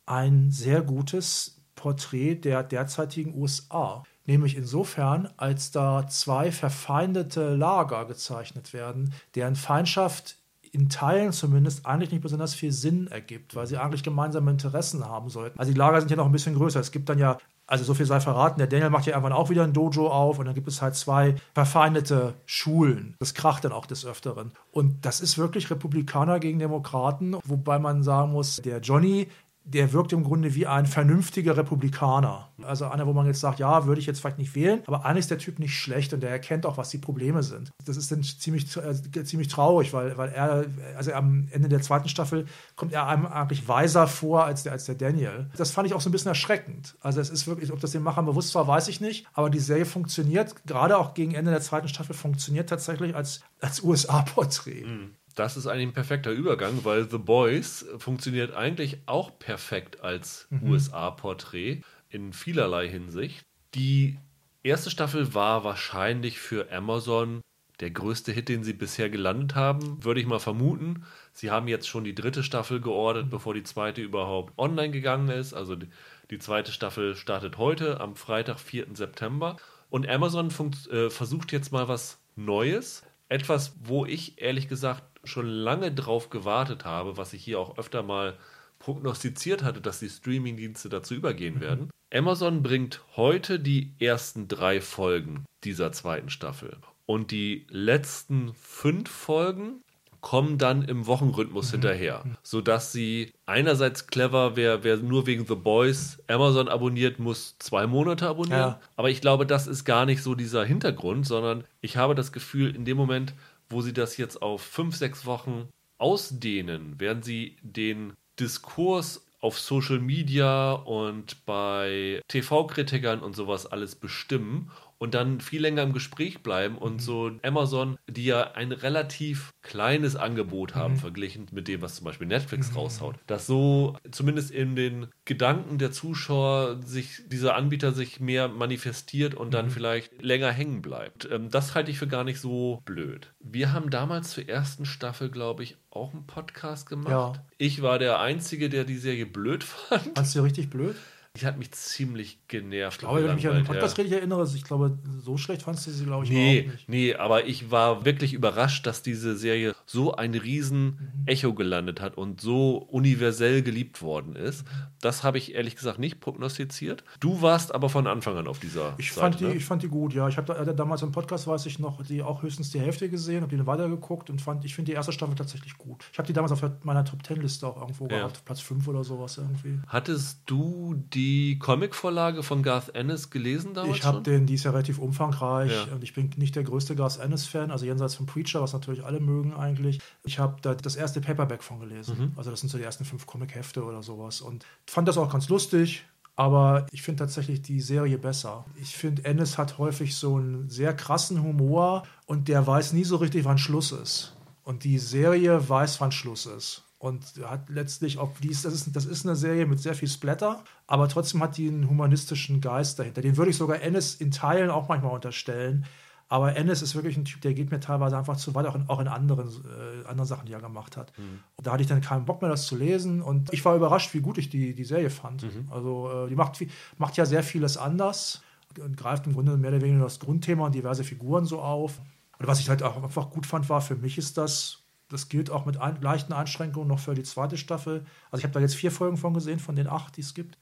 [0.06, 4.04] ein sehr gutes Porträt der derzeitigen USA.
[4.26, 10.38] Nämlich insofern, als da zwei verfeindete Lager gezeichnet werden, deren Feindschaft
[10.72, 15.30] in Teilen zumindest eigentlich nicht besonders viel Sinn ergibt, weil sie eigentlich gemeinsame Interessen haben
[15.30, 15.58] sollten.
[15.60, 16.80] Also die Lager sind ja noch ein bisschen größer.
[16.80, 19.50] Es gibt dann ja also so viel sei verraten, der Daniel macht ja irgendwann auch
[19.50, 23.16] wieder ein Dojo auf und dann gibt es halt zwei verfeindete Schulen.
[23.20, 24.52] Das kracht dann auch des Öfteren.
[24.72, 29.28] Und das ist wirklich Republikaner gegen Demokraten, wobei man sagen muss, der Johnny
[29.66, 32.50] der wirkt im Grunde wie ein vernünftiger Republikaner.
[32.62, 35.22] Also einer, wo man jetzt sagt, ja, würde ich jetzt vielleicht nicht wählen, aber eigentlich
[35.22, 37.72] ist der Typ nicht schlecht und der erkennt auch, was die Probleme sind.
[37.84, 42.08] Das ist dann ziemlich, äh, ziemlich traurig, weil, weil er, also am Ende der zweiten
[42.08, 45.50] Staffel kommt er einem eigentlich weiser vor als der, als der Daniel.
[45.58, 46.96] Das fand ich auch so ein bisschen erschreckend.
[47.02, 49.60] Also es ist wirklich, ob das den Machern bewusst war, weiß ich nicht, aber die
[49.60, 54.86] Serie funktioniert, gerade auch gegen Ende der zweiten Staffel, funktioniert tatsächlich als, als USA-Porträt.
[54.86, 60.48] Mhm das ist eigentlich ein perfekter Übergang, weil The Boys funktioniert eigentlich auch perfekt als
[60.50, 60.72] mhm.
[60.72, 63.44] USA-Porträt in vielerlei Hinsicht.
[63.74, 64.18] Die
[64.64, 67.42] erste Staffel war wahrscheinlich für Amazon
[67.82, 71.04] der größte Hit, den sie bisher gelandet haben, würde ich mal vermuten.
[71.34, 75.54] Sie haben jetzt schon die dritte Staffel geordert, bevor die zweite überhaupt online gegangen ist.
[75.54, 78.88] Also die, zweite Staffel startet heute am Freitag, 4.
[78.94, 79.58] September.
[79.90, 80.50] Und Amazon
[80.90, 86.86] äh, versucht jetzt mal was Neues etwas, wo ich ehrlich gesagt schon lange drauf gewartet
[86.86, 88.38] habe, was ich hier auch öfter mal
[88.80, 91.90] prognostiziert hatte, dass die Streamingdienste dazu übergehen werden.
[92.14, 96.78] Amazon bringt heute die ersten drei Folgen dieser zweiten Staffel.
[97.06, 99.82] Und die letzten fünf Folgen
[100.22, 101.72] kommen dann im Wochenrhythmus mhm.
[101.74, 107.86] hinterher, sodass sie einerseits clever, wer, wer nur wegen The Boys Amazon abonniert, muss zwei
[107.86, 108.60] Monate abonnieren.
[108.60, 108.80] Ja.
[108.96, 112.76] Aber ich glaube, das ist gar nicht so dieser Hintergrund, sondern ich habe das Gefühl,
[112.76, 113.36] in dem Moment,
[113.76, 120.00] wo sie das jetzt auf fünf, sechs Wochen ausdehnen, werden sie den Diskurs auf Social
[120.00, 124.72] Media und bei TV-Kritikern und sowas alles bestimmen
[125.06, 127.00] und dann viel länger im Gespräch bleiben und mhm.
[127.00, 131.00] so Amazon, die ja ein relativ kleines Angebot haben, mhm.
[131.00, 132.78] verglichen mit dem, was zum Beispiel Netflix mhm.
[132.78, 139.36] raushaut, dass so zumindest in den Gedanken der Zuschauer sich dieser Anbieter sich mehr manifestiert
[139.36, 139.72] und dann mhm.
[139.72, 141.30] vielleicht länger hängen bleibt.
[141.32, 143.32] Ähm, das halte ich für gar nicht so blöd.
[143.40, 147.38] Wir haben damals zur ersten Staffel, glaube ich, auch einen Podcast gemacht.
[147.38, 147.46] Ja.
[147.60, 150.16] Ich war der Einzige, der die Serie blöd fand.
[150.16, 150.96] Fandst du richtig blöd?
[151.40, 153.02] Die hat mich ziemlich genervt.
[153.02, 155.88] Ich glaube, wenn ich mich an den Podcast richtig erinnere, ich glaube, so schlecht fandest
[155.88, 156.90] du sie, glaube ich, nee, auch nicht.
[156.90, 161.28] Nee, aber ich war wirklich überrascht, dass diese Serie so ein riesen mhm.
[161.28, 164.66] Echo gelandet hat und so universell geliebt worden ist.
[165.02, 167.04] Das habe ich ehrlich gesagt nicht prognostiziert.
[167.20, 169.54] Du warst aber von Anfang an auf dieser ich Seite, fand die, ne?
[169.56, 170.28] Ich fand die gut, ja.
[170.30, 173.42] Ich habe da, damals im Podcast, weiß ich noch, die auch höchstens die Hälfte gesehen,
[173.42, 176.06] habe die dann weitergeguckt und fand, ich finde die erste Staffel tatsächlich gut.
[176.14, 178.20] Ich habe die damals auf meiner Top-10-Liste auch irgendwo ja.
[178.20, 179.80] gehabt, Platz 5 oder sowas irgendwie.
[179.88, 181.25] Hattest du die
[181.60, 183.98] Comic Vorlage von Garth Ennis gelesen damals?
[183.98, 185.94] Ich habe den, die ist ja relativ umfangreich ja.
[185.94, 189.20] und ich bin nicht der größte Garth Ennis-Fan, also jenseits von Preacher, was natürlich alle
[189.20, 190.00] mögen eigentlich.
[190.24, 192.18] Ich habe da das erste Paperback von gelesen.
[192.18, 192.34] Mhm.
[192.36, 195.50] Also das sind so die ersten fünf Comic-Hefte oder sowas und fand das auch ganz
[195.50, 196.06] lustig.
[196.38, 198.66] Aber ich finde tatsächlich die Serie besser.
[198.76, 203.16] Ich finde, Ennis hat häufig so einen sehr krassen Humor und der weiß nie so
[203.16, 204.36] richtig, wann Schluss ist.
[204.64, 209.06] Und die Serie weiß, wann Schluss ist und hat letztlich auch dies, das ist, das
[209.06, 213.22] ist eine Serie mit sehr viel Splatter, aber trotzdem hat die einen humanistischen Geist dahinter.
[213.22, 215.86] Den würde ich sogar Ennis in Teilen auch manchmal unterstellen.
[216.30, 218.90] Aber Ennis ist wirklich ein Typ, der geht mir teilweise einfach zu weit, auch in,
[218.90, 221.14] auch in anderen, äh, anderen Sachen, die er gemacht hat.
[221.20, 221.42] Mhm.
[221.62, 223.22] da hatte ich dann keinen Bock mehr, das zu lesen.
[223.22, 225.44] Und ich war überrascht, wie gut ich die, die Serie fand.
[225.44, 225.68] Mhm.
[225.70, 226.66] Also, äh, die macht,
[226.98, 228.42] macht ja sehr vieles anders
[228.84, 232.00] und greift im Grunde mehr oder weniger das Grundthema und diverse Figuren so auf.
[232.40, 235.50] Und was ich halt auch einfach gut fand, war, für mich ist das das gilt
[235.50, 238.06] auch mit ein, leichten Einschränkungen noch für die zweite Staffel.
[238.32, 240.58] Also ich habe da jetzt vier Folgen von gesehen, von den acht, die es gibt.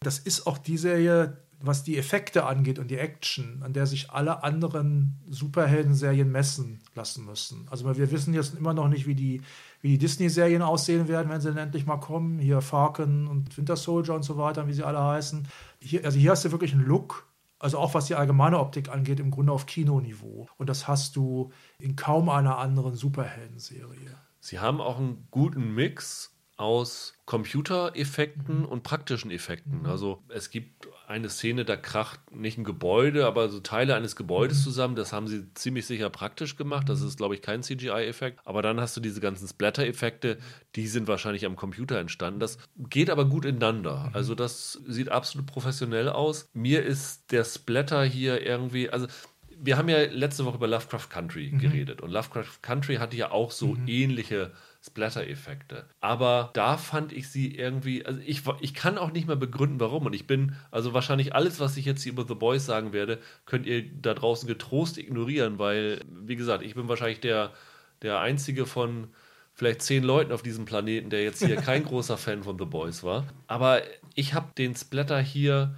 [0.00, 4.10] Das ist auch die Serie, was die Effekte angeht und die Action, an der sich
[4.10, 7.66] alle anderen Superhelden-Serien messen lassen müssen.
[7.70, 9.40] Also wir wissen jetzt immer noch nicht, wie die,
[9.80, 12.38] wie die Disney-Serien aussehen werden, wenn sie dann endlich mal kommen.
[12.38, 15.48] Hier Falcon und Winter Soldier und so weiter, wie sie alle heißen.
[15.80, 17.26] Hier, also hier hast du wirklich einen Look,
[17.58, 20.48] also auch was die allgemeine Optik angeht, im Grunde auf Kinoniveau.
[20.56, 24.18] Und das hast du in kaum einer anderen Superhelden-Serie.
[24.40, 29.80] Sie haben auch einen guten Mix aus Computereffekten und praktischen Effekten.
[29.80, 29.86] Mhm.
[29.86, 34.58] Also es gibt eine Szene, da kracht nicht ein Gebäude, aber so Teile eines Gebäudes
[34.58, 34.62] mhm.
[34.62, 34.94] zusammen.
[34.94, 36.88] Das haben sie ziemlich sicher praktisch gemacht.
[36.88, 38.40] Das ist, glaube ich, kein CGI-Effekt.
[38.44, 40.38] Aber dann hast du diese ganzen Splatter-Effekte,
[40.76, 42.40] die sind wahrscheinlich am Computer entstanden.
[42.40, 44.08] Das geht aber gut ineinander.
[44.08, 44.14] Mhm.
[44.14, 46.48] Also das sieht absolut professionell aus.
[46.52, 49.08] Mir ist der Splatter hier irgendwie, also
[49.56, 51.58] wir haben ja letzte Woche über Lovecraft Country mhm.
[51.58, 53.88] geredet und Lovecraft Country hatte ja auch so mhm.
[53.88, 54.52] ähnliche
[54.86, 55.86] Splatter-Effekte.
[56.00, 60.06] Aber da fand ich sie irgendwie, also ich, ich kann auch nicht mehr begründen, warum.
[60.06, 63.18] Und ich bin, also wahrscheinlich alles, was ich jetzt hier über The Boys sagen werde,
[63.46, 67.52] könnt ihr da draußen getrost ignorieren, weil, wie gesagt, ich bin wahrscheinlich der,
[68.02, 69.08] der einzige von
[69.54, 73.02] vielleicht zehn Leuten auf diesem Planeten, der jetzt hier kein großer Fan von The Boys
[73.02, 73.26] war.
[73.46, 73.80] Aber
[74.14, 75.74] ich habe den Splatter hier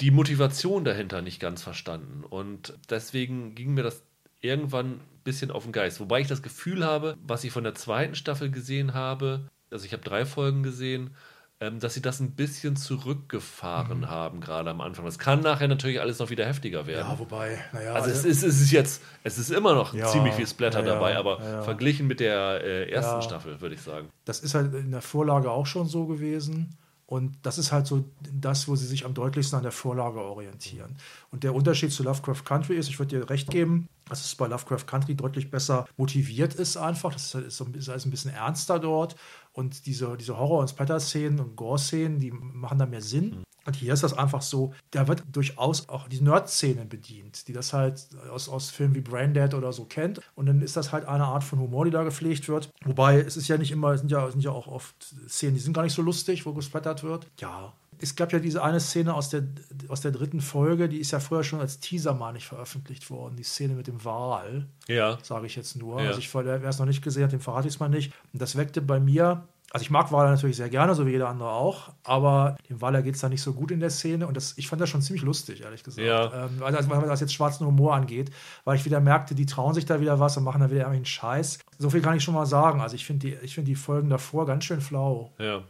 [0.00, 2.22] die Motivation dahinter nicht ganz verstanden.
[2.22, 4.02] Und deswegen ging mir das
[4.40, 6.00] irgendwann ein bisschen auf den Geist.
[6.00, 9.92] Wobei ich das Gefühl habe, was ich von der zweiten Staffel gesehen habe, also ich
[9.92, 11.10] habe drei Folgen gesehen,
[11.58, 14.10] ähm, dass sie das ein bisschen zurückgefahren mhm.
[14.10, 15.06] haben, gerade am Anfang.
[15.06, 17.08] Das kann nachher natürlich alles noch wieder heftiger werden.
[17.08, 17.94] Ja, wobei, naja.
[17.94, 20.86] Also es ist, es ist jetzt, es ist immer noch ja, ziemlich viel Splatter ja,
[20.86, 24.08] dabei, aber ja, verglichen mit der äh, ersten Staffel, würde ich sagen.
[24.26, 26.76] Das ist halt in der Vorlage auch schon so gewesen.
[27.06, 30.96] Und das ist halt so das, wo sie sich am deutlichsten an der Vorlage orientieren.
[31.30, 34.48] Und der Unterschied zu Lovecraft Country ist, ich würde dir recht geben, dass es bei
[34.48, 37.12] Lovecraft Country deutlich besser motiviert ist einfach.
[37.12, 39.14] Das ist, so, ist ein bisschen ernster dort.
[39.56, 43.42] Und diese, diese Horror- und Splatter-Szenen und Gore-Szenen, die machen da mehr Sinn.
[43.64, 47.72] Und hier ist das einfach so, da wird durchaus auch die Nerd-Szene bedient, die das
[47.72, 50.20] halt aus, aus Filmen wie Braindead oder so kennt.
[50.34, 52.68] Und dann ist das halt eine Art von Humor, die da gepflegt wird.
[52.84, 54.94] Wobei es ist ja nicht immer, es sind ja, sind ja auch oft
[55.26, 57.26] Szenen, die sind gar nicht so lustig, wo gesplattert wird.
[57.40, 59.44] Ja, Es gab ja diese eine Szene aus der,
[59.88, 63.36] aus der dritten Folge, die ist ja früher schon als Teaser mal nicht veröffentlicht worden.
[63.36, 65.18] Die Szene mit dem Wal, Ja.
[65.22, 66.00] sage ich jetzt nur.
[66.02, 66.08] Ja.
[66.08, 68.12] Also ich, wer es noch nicht gesehen hat, dem verrate ich es mal nicht.
[68.32, 71.28] Und das weckte bei mir, also ich mag Wale natürlich sehr gerne, so wie jeder
[71.28, 74.36] andere auch, aber dem Waler geht es da nicht so gut in der Szene und
[74.36, 76.06] das, ich fand das schon ziemlich lustig, ehrlich gesagt.
[76.06, 76.46] Ja.
[76.46, 78.30] Ähm, also was jetzt schwarzen Humor angeht,
[78.64, 81.06] weil ich wieder merkte, die trauen sich da wieder was und machen da wieder irgendwelchen
[81.06, 81.58] Scheiß.
[81.78, 82.80] So viel kann ich schon mal sagen.
[82.80, 85.32] Also ich finde die, ich finde die Folgen davor ganz schön flau.
[85.38, 85.62] Ja.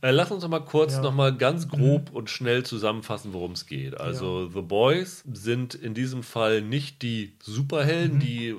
[0.00, 0.98] Äh, lass uns noch mal kurz Ja.
[0.98, 1.04] Mhm.
[1.04, 3.98] noch mal ganz grob und schnell zusammenfassen, worum es geht.
[4.00, 8.20] Also The Boys sind in diesem Fall nicht die Superhelden, Mhm.
[8.20, 8.54] die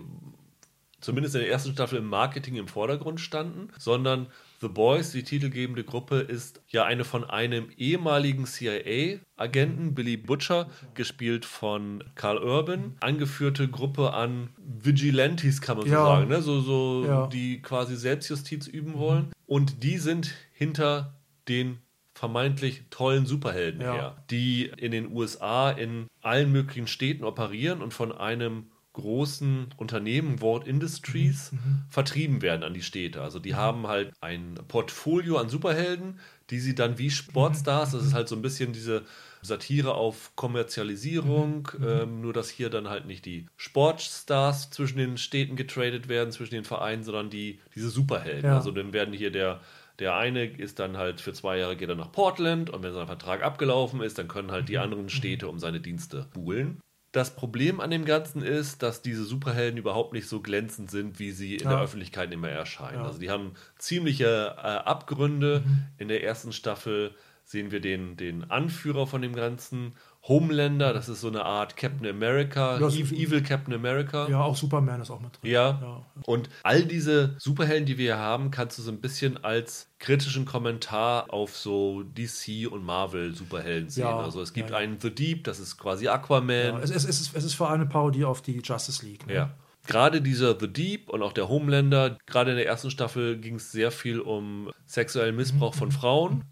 [1.00, 4.28] zumindest in der ersten Staffel im Marketing im Vordergrund standen, sondern
[4.62, 11.46] The Boys, die titelgebende Gruppe, ist ja eine von einem ehemaligen CIA-Agenten, Billy Butcher, gespielt
[11.46, 16.06] von Carl Urban, angeführte Gruppe an Vigilantes, kann man so Ja.
[16.06, 16.42] sagen, ne?
[16.42, 17.28] so, so Ja.
[17.28, 19.32] die quasi Selbstjustiz üben wollen.
[19.48, 21.80] Und die sind hinter den
[22.14, 23.94] vermeintlich tollen Superhelden Ja.
[23.94, 30.42] her, die in den USA in allen möglichen Städten operieren und von einem großen Unternehmen,
[30.42, 31.52] Ward Industries,
[31.90, 33.22] vertrieben werden an die Städte.
[33.22, 36.20] Also die haben halt ein Portfolio an Superhelden,
[36.50, 39.04] die sie dann wie Sportstars, das ist halt so ein bisschen diese
[39.42, 45.56] Satire auf Kommerzialisierung, ähm, nur dass hier dann halt nicht die Sportstars zwischen den Städten
[45.56, 48.50] getradet werden, zwischen den Vereinen, sondern die, diese Superhelden.
[48.50, 48.58] Ja.
[48.58, 49.62] Also dann werden hier der,
[50.00, 53.08] der eine ist dann halt für zwei Jahre geht er nach Portland und wenn sein
[53.08, 56.82] Vertrag abgelaufen ist, dann können halt die anderen Städte um seine Dienste buhlen.
[57.12, 61.32] Das Problem an dem Ganzen ist, dass diese Superhelden überhaupt nicht so glänzend sind, wie
[61.32, 61.72] sie in Ja.
[61.72, 63.00] der Öffentlichkeit immer erscheinen.
[63.00, 63.06] Ja.
[63.06, 65.64] Also die haben ziemliche äh, Abgründe.
[65.98, 69.94] In der ersten Staffel sehen wir den, den Anführer von dem Ganzen,
[70.28, 74.28] Homelander, das ist so eine Art Captain America, Ja, Ev so- Evil Captain America.
[74.30, 75.52] Ja, auch Superman ist auch mit drin.
[75.52, 75.80] Ja.
[75.82, 76.06] Ja.
[76.26, 80.46] Und all diese Superhelden, die wir hier haben, kannst du so ein bisschen als kritischen
[80.46, 84.04] Kommentar auf so DC und Marvel Superhelden sehen.
[84.04, 86.78] Ja, Also es gibt einen The Deep, das ist quasi Aquaman.
[86.82, 89.26] Es, ist, es, ist, es ist vor allem eine Parodie auf die Justice League.
[89.26, 89.34] Ne?
[89.34, 89.50] Ja.
[89.88, 93.72] Gerade dieser The Deep und auch der Homelander, gerade in der ersten Staffel ging es
[93.72, 96.44] sehr viel um sexuellen Missbrauch von Frauen.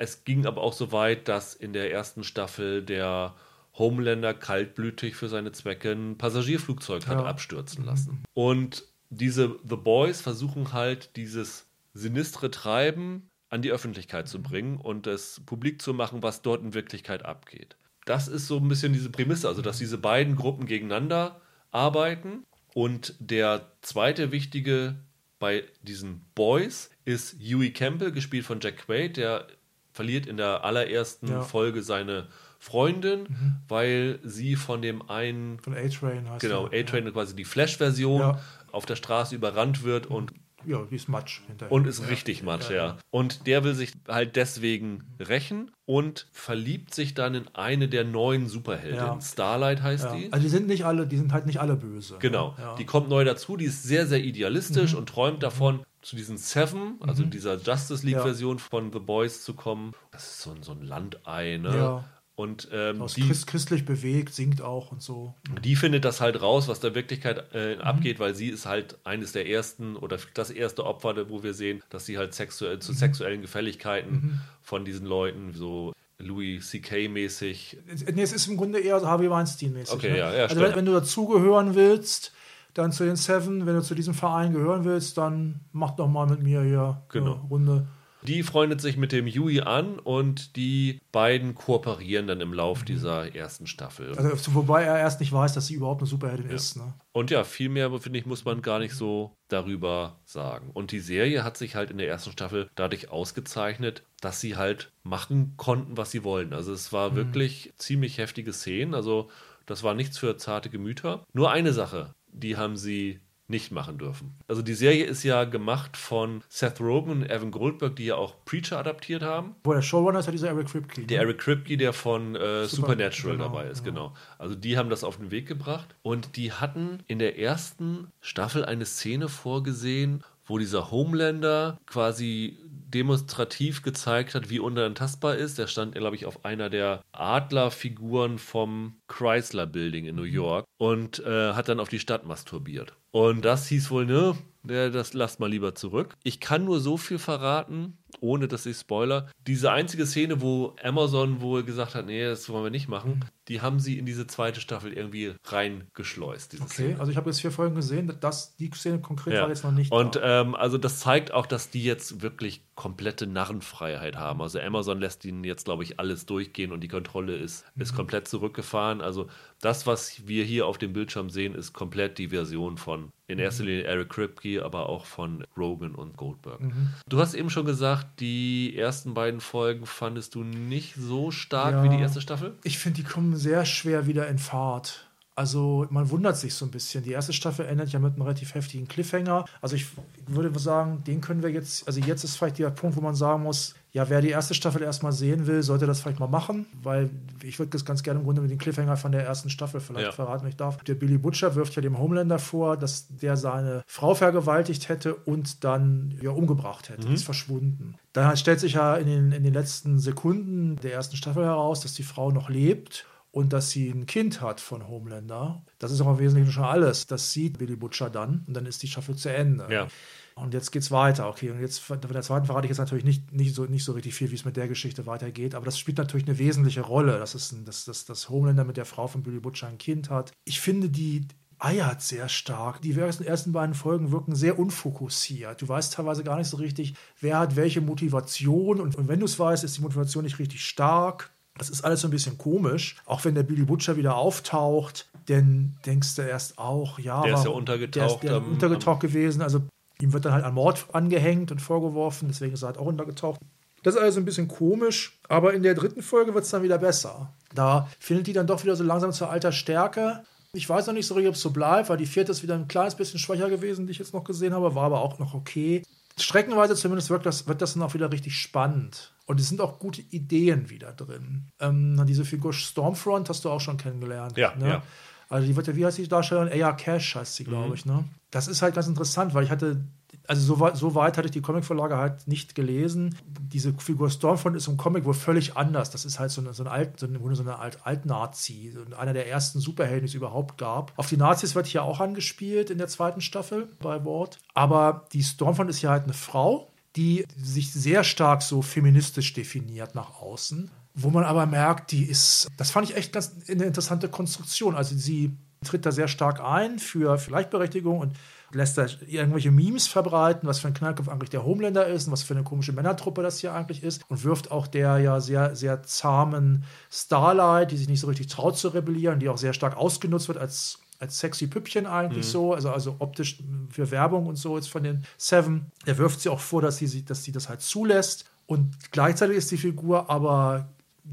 [0.00, 3.34] Es ging aber auch so weit, dass in der ersten Staffel der
[3.74, 7.24] Homelander kaltblütig für seine Zwecke ein Passagierflugzeug hat Ja.
[7.26, 8.24] abstürzen lassen.
[8.32, 15.06] Und diese The Boys versuchen halt dieses sinistre Treiben an die Öffentlichkeit zu bringen und
[15.06, 17.76] es publik zu machen, was dort in Wirklichkeit abgeht.
[18.06, 21.42] Das ist so ein bisschen diese Prämisse, also dass diese beiden Gruppen gegeneinander
[21.72, 22.44] arbeiten.
[22.72, 24.96] Und der zweite wichtige
[25.38, 29.46] bei diesen Boys ist Huey Campbell, gespielt von Jack Quaid, der
[29.92, 31.42] verliert in der allerersten Ja.
[31.42, 32.26] Folge seine
[32.58, 33.26] Freundin,
[33.68, 36.66] weil sie von dem einen Von A-Train heißt Genau.
[36.66, 38.40] A-Train quasi die Flash-Version Ja.
[38.70, 40.32] auf der Straße überrannt wird und,
[40.66, 41.72] Ja, die ist Matsch hinterher.
[41.72, 42.98] und ist richtig matsch, ja.
[43.10, 48.46] Und der will sich halt deswegen rächen und verliebt sich dann in eine der neuen
[48.46, 49.06] Superheldinnen.
[49.06, 49.20] Ja.
[49.22, 50.14] Starlight heißt Ja.
[50.14, 50.30] die.
[50.30, 52.16] Also die sind nicht alle, die sind halt nicht alle böse.
[52.18, 52.72] Genau, Ja.
[52.72, 52.76] Mhm.
[52.76, 56.98] die kommt neu dazu, die ist sehr, sehr idealistisch und träumt davon, zu diesen Seven,
[57.00, 59.92] also dieser Justice League-Version von The Boys zu kommen.
[60.12, 61.74] Das ist so ein, so ein Landei, ne?
[61.76, 62.04] Ja.
[62.36, 65.34] Und ähm, Aus die, Christ, christlich bewegt, singt auch und so.
[65.62, 67.80] die findet das halt raus, was da Wirklichkeit äh, Mhm.
[67.82, 71.82] abgeht, weil sie ist halt eines der ersten oder das erste Opfer, wo wir sehen,
[71.90, 72.80] dass sie halt sexuell Mhm.
[72.80, 77.08] zu sexuellen Gefälligkeiten von diesen Leuten so Louis C.K.
[77.08, 77.76] mäßig.
[78.14, 79.92] Nee, es ist im Grunde eher Harvey Weinstein-mäßig.
[79.94, 80.18] Okay, ne?
[80.18, 80.68] ja, ja, also stimmt.
[80.70, 82.32] wenn, wenn du dazugehören willst,
[82.74, 86.26] dann zu den Seven, wenn du zu diesem Verein gehören willst, dann mach doch mal
[86.26, 87.32] mit mir hier Genau.
[87.34, 87.86] eine Runde.
[88.22, 92.54] Die freundet sich mit dem Yui an und die beiden kooperieren dann im Mhm.
[92.54, 94.14] Lauf dieser ersten Staffel.
[94.14, 96.76] Also, wobei er erst nicht weiß, dass sie überhaupt eine Superheldin ist.
[96.76, 96.92] Ne?
[97.12, 100.68] Und ja, viel mehr, finde ich, muss man gar nicht so darüber sagen.
[100.74, 104.92] Und die Serie hat sich halt in der ersten Staffel dadurch ausgezeichnet, dass sie halt
[105.02, 106.52] machen konnten, was sie wollen.
[106.52, 108.92] Also es war wirklich ziemlich heftige Szenen.
[108.94, 109.30] Also
[109.64, 111.24] das war nichts für zarte Gemüter.
[111.32, 113.20] Nur eine Sache, die haben sie
[113.50, 114.34] nicht machen dürfen.
[114.46, 118.36] Also die Serie ist ja gemacht von Seth Rogen und Evan Goldberg, die ja auch
[118.44, 119.56] Preacher adaptiert haben.
[119.64, 121.02] Wo der Showrunner ist ja dieser Eric Kripke.
[121.02, 121.24] Der ne?
[121.24, 123.90] Eric Kripke, der von äh, Super- Supernatural genau, dabei ist, ja.
[123.90, 124.14] genau.
[124.38, 128.64] Also die haben das auf den Weg gebracht und die hatten in der ersten Staffel
[128.64, 132.58] eine Szene vorgesehen, wo dieser Homelander quasi
[132.90, 135.58] demonstrativ gezeigt hat, wie unantastbar ist.
[135.58, 141.20] Der stand, glaube ich, auf einer der Adlerfiguren vom Chrysler Building in New York und
[141.20, 142.94] äh, hat dann auf die Stadt masturbiert.
[143.12, 146.14] Und das hieß wohl, ne, das lasst mal lieber zurück.
[146.22, 149.30] Ich kann nur so viel verraten, ohne dass ich spoiler.
[149.46, 153.60] Diese einzige Szene, wo Amazon wohl gesagt hat, nee, das wollen wir nicht machen, die
[153.60, 156.54] haben sie in diese zweite Staffel irgendwie reingeschleust.
[156.60, 157.00] Okay, Szene.
[157.00, 159.42] also ich habe jetzt vier Folgen gesehen, dass die Szene konkret Ja.
[159.42, 159.92] war jetzt noch nicht.
[159.92, 160.42] Und da.
[160.42, 164.40] ähm, also das zeigt auch, dass die jetzt wirklich komplette Narrenfreiheit haben.
[164.40, 167.82] Also Amazon lässt ihnen jetzt, glaube ich, alles durchgehen und die Kontrolle ist, Mhm.
[167.82, 169.00] ist komplett zurückgefahren.
[169.02, 169.28] Also
[169.60, 173.44] das, was wir hier auf dem Bildschirm sehen, ist komplett die Version von in Mhm.
[173.44, 176.60] erster Linie Eric Kripke, aber auch von Rogan und Goldberg.
[176.60, 176.88] Mhm.
[177.08, 181.84] Du hast eben schon gesagt, die ersten beiden Folgen fandest du nicht so stark Ja.
[181.84, 182.54] wie die erste Staffel.
[182.64, 185.06] ich finde, die kommen sehr schwer wieder in Fahrt.
[185.36, 187.02] Also man wundert sich so ein bisschen.
[187.02, 189.46] Die erste Staffel endet ja mit einem relativ heftigen Cliffhanger.
[189.62, 189.86] Also ich
[190.26, 193.44] würde sagen, den können wir jetzt, also jetzt ist vielleicht der Punkt, wo man sagen
[193.44, 197.08] muss, ja, wer die erste Staffel erstmal sehen will, sollte das vielleicht mal machen, weil
[197.42, 200.06] ich würde das ganz gerne im Grunde mit den Cliffhanger von der ersten Staffel vielleicht
[200.08, 200.12] Ja.
[200.12, 200.76] verraten, wenn ich darf.
[200.84, 205.64] Der Billy Butcher wirft ja dem Homelander vor, dass der seine Frau vergewaltigt hätte und
[205.64, 207.06] dann ja umgebracht hätte.
[207.06, 207.94] Die ist verschwunden.
[208.12, 211.94] Dann stellt sich ja in den, in den letzten Sekunden der ersten Staffel heraus, dass
[211.94, 215.62] die Frau noch lebt und dass sie ein Kind hat von Homelander.
[215.78, 217.06] Das ist auch im Wesentlichen schon alles.
[217.06, 219.66] Das sieht Billy Butcher dann und dann ist die Staffel zu Ende.
[219.70, 219.88] Ja.
[220.34, 221.28] Und jetzt geht's weiter.
[221.28, 223.92] Okay, und jetzt von der zweiten verrate ich jetzt natürlich nicht, nicht, so, nicht so
[223.92, 227.18] richtig viel, wie es mit der Geschichte weitergeht, aber das spielt natürlich eine wesentliche Rolle,
[227.18, 230.10] dass, es ein, dass, dass, dass Homelander mit der Frau von Billy Butcher ein Kind
[230.10, 230.32] hat.
[230.44, 231.26] Ich finde, die
[231.60, 232.80] eiert sehr stark.
[232.80, 235.60] Die ersten, ersten beiden Folgen wirken sehr unfokussiert.
[235.60, 239.26] Du weißt teilweise gar nicht so richtig, wer hat welche Motivation und, und wenn du
[239.26, 241.30] es weißt, ist die Motivation nicht richtig stark.
[241.60, 242.96] Das ist alles so ein bisschen komisch.
[243.04, 247.40] Auch wenn der Billy Butcher wieder auftaucht, dann denkst du erst auch, ja, Der ist
[247.40, 249.42] ja warum- untergetaucht Der ist, der am- untergetaucht gewesen.
[249.42, 249.60] Also
[250.00, 253.38] ihm wird dann halt ein Mord angehängt und vorgeworfen, deswegen ist er halt auch untergetaucht.
[253.82, 256.78] Das ist alles ein bisschen komisch, aber in der dritten Folge wird es dann wieder
[256.78, 257.32] besser.
[257.54, 260.22] Da findet die dann doch wieder so langsam zur alter Stärke.
[260.52, 262.54] Ich weiß noch nicht so richtig, ob es so bleibt, weil die vierte ist wieder
[262.54, 265.34] ein kleines bisschen schwächer gewesen, die ich jetzt noch gesehen habe, war aber auch noch
[265.34, 265.82] okay.
[266.18, 269.12] Streckenweise zumindest wird das, wird das dann auch wieder richtig spannend.
[269.30, 271.44] Und es sind auch gute Ideen wieder drin.
[271.60, 274.36] Ähm, diese Figur Stormfront hast du auch schon kennengelernt.
[274.36, 274.68] Ja, ne?
[274.68, 274.82] ja.
[275.28, 276.52] Also die wird ja, wie heißt die Darstellerin?
[276.52, 277.86] Aya Cash heißt sie, glaube ich.
[277.86, 278.02] Ne?
[278.32, 279.84] Das ist halt ganz interessant, weil ich hatte,
[280.26, 283.14] also so weit, so weit hatte ich die Comicvorlage halt nicht gelesen.
[283.24, 285.90] Diese Figur Stormfront ist im Comic wohl völlig anders.
[285.92, 288.96] Das ist halt so, eine, so ein Alt, so eine, so eine Alt, Alt-Nazi, so
[288.96, 290.92] einer der ersten Superhelden, die es überhaupt gab.
[290.96, 294.40] Auf die Nazis wird hier auch angespielt in der zweiten Staffel bei Ward.
[294.54, 299.94] Aber die Stormfront ist ja halt eine Frau, die sich sehr stark so feministisch definiert
[299.94, 304.08] nach außen wo man aber merkt, die ist, das fand ich echt ganz eine interessante
[304.08, 304.74] Konstruktion.
[304.74, 308.16] Also sie tritt da sehr stark ein für, Gleichberechtigung und
[308.52, 312.22] lässt da irgendwelche Memes verbreiten, was für ein Knallkopf eigentlich der Homelander ist und was
[312.22, 315.82] für eine komische Männertruppe das hier eigentlich ist und wirft auch der ja sehr, sehr
[315.84, 320.28] zahmen Starlight, die sich nicht so richtig traut zu rebellieren, die auch sehr stark ausgenutzt
[320.28, 324.68] wird als als sexy Püppchen eigentlich so, also, also optisch für Werbung und so jetzt
[324.68, 325.72] von den Seven.
[325.86, 328.26] Er wirft sie auch vor, dass sie, dass sie das halt zulässt.
[328.46, 330.68] Und gleichzeitig ist die Figur aber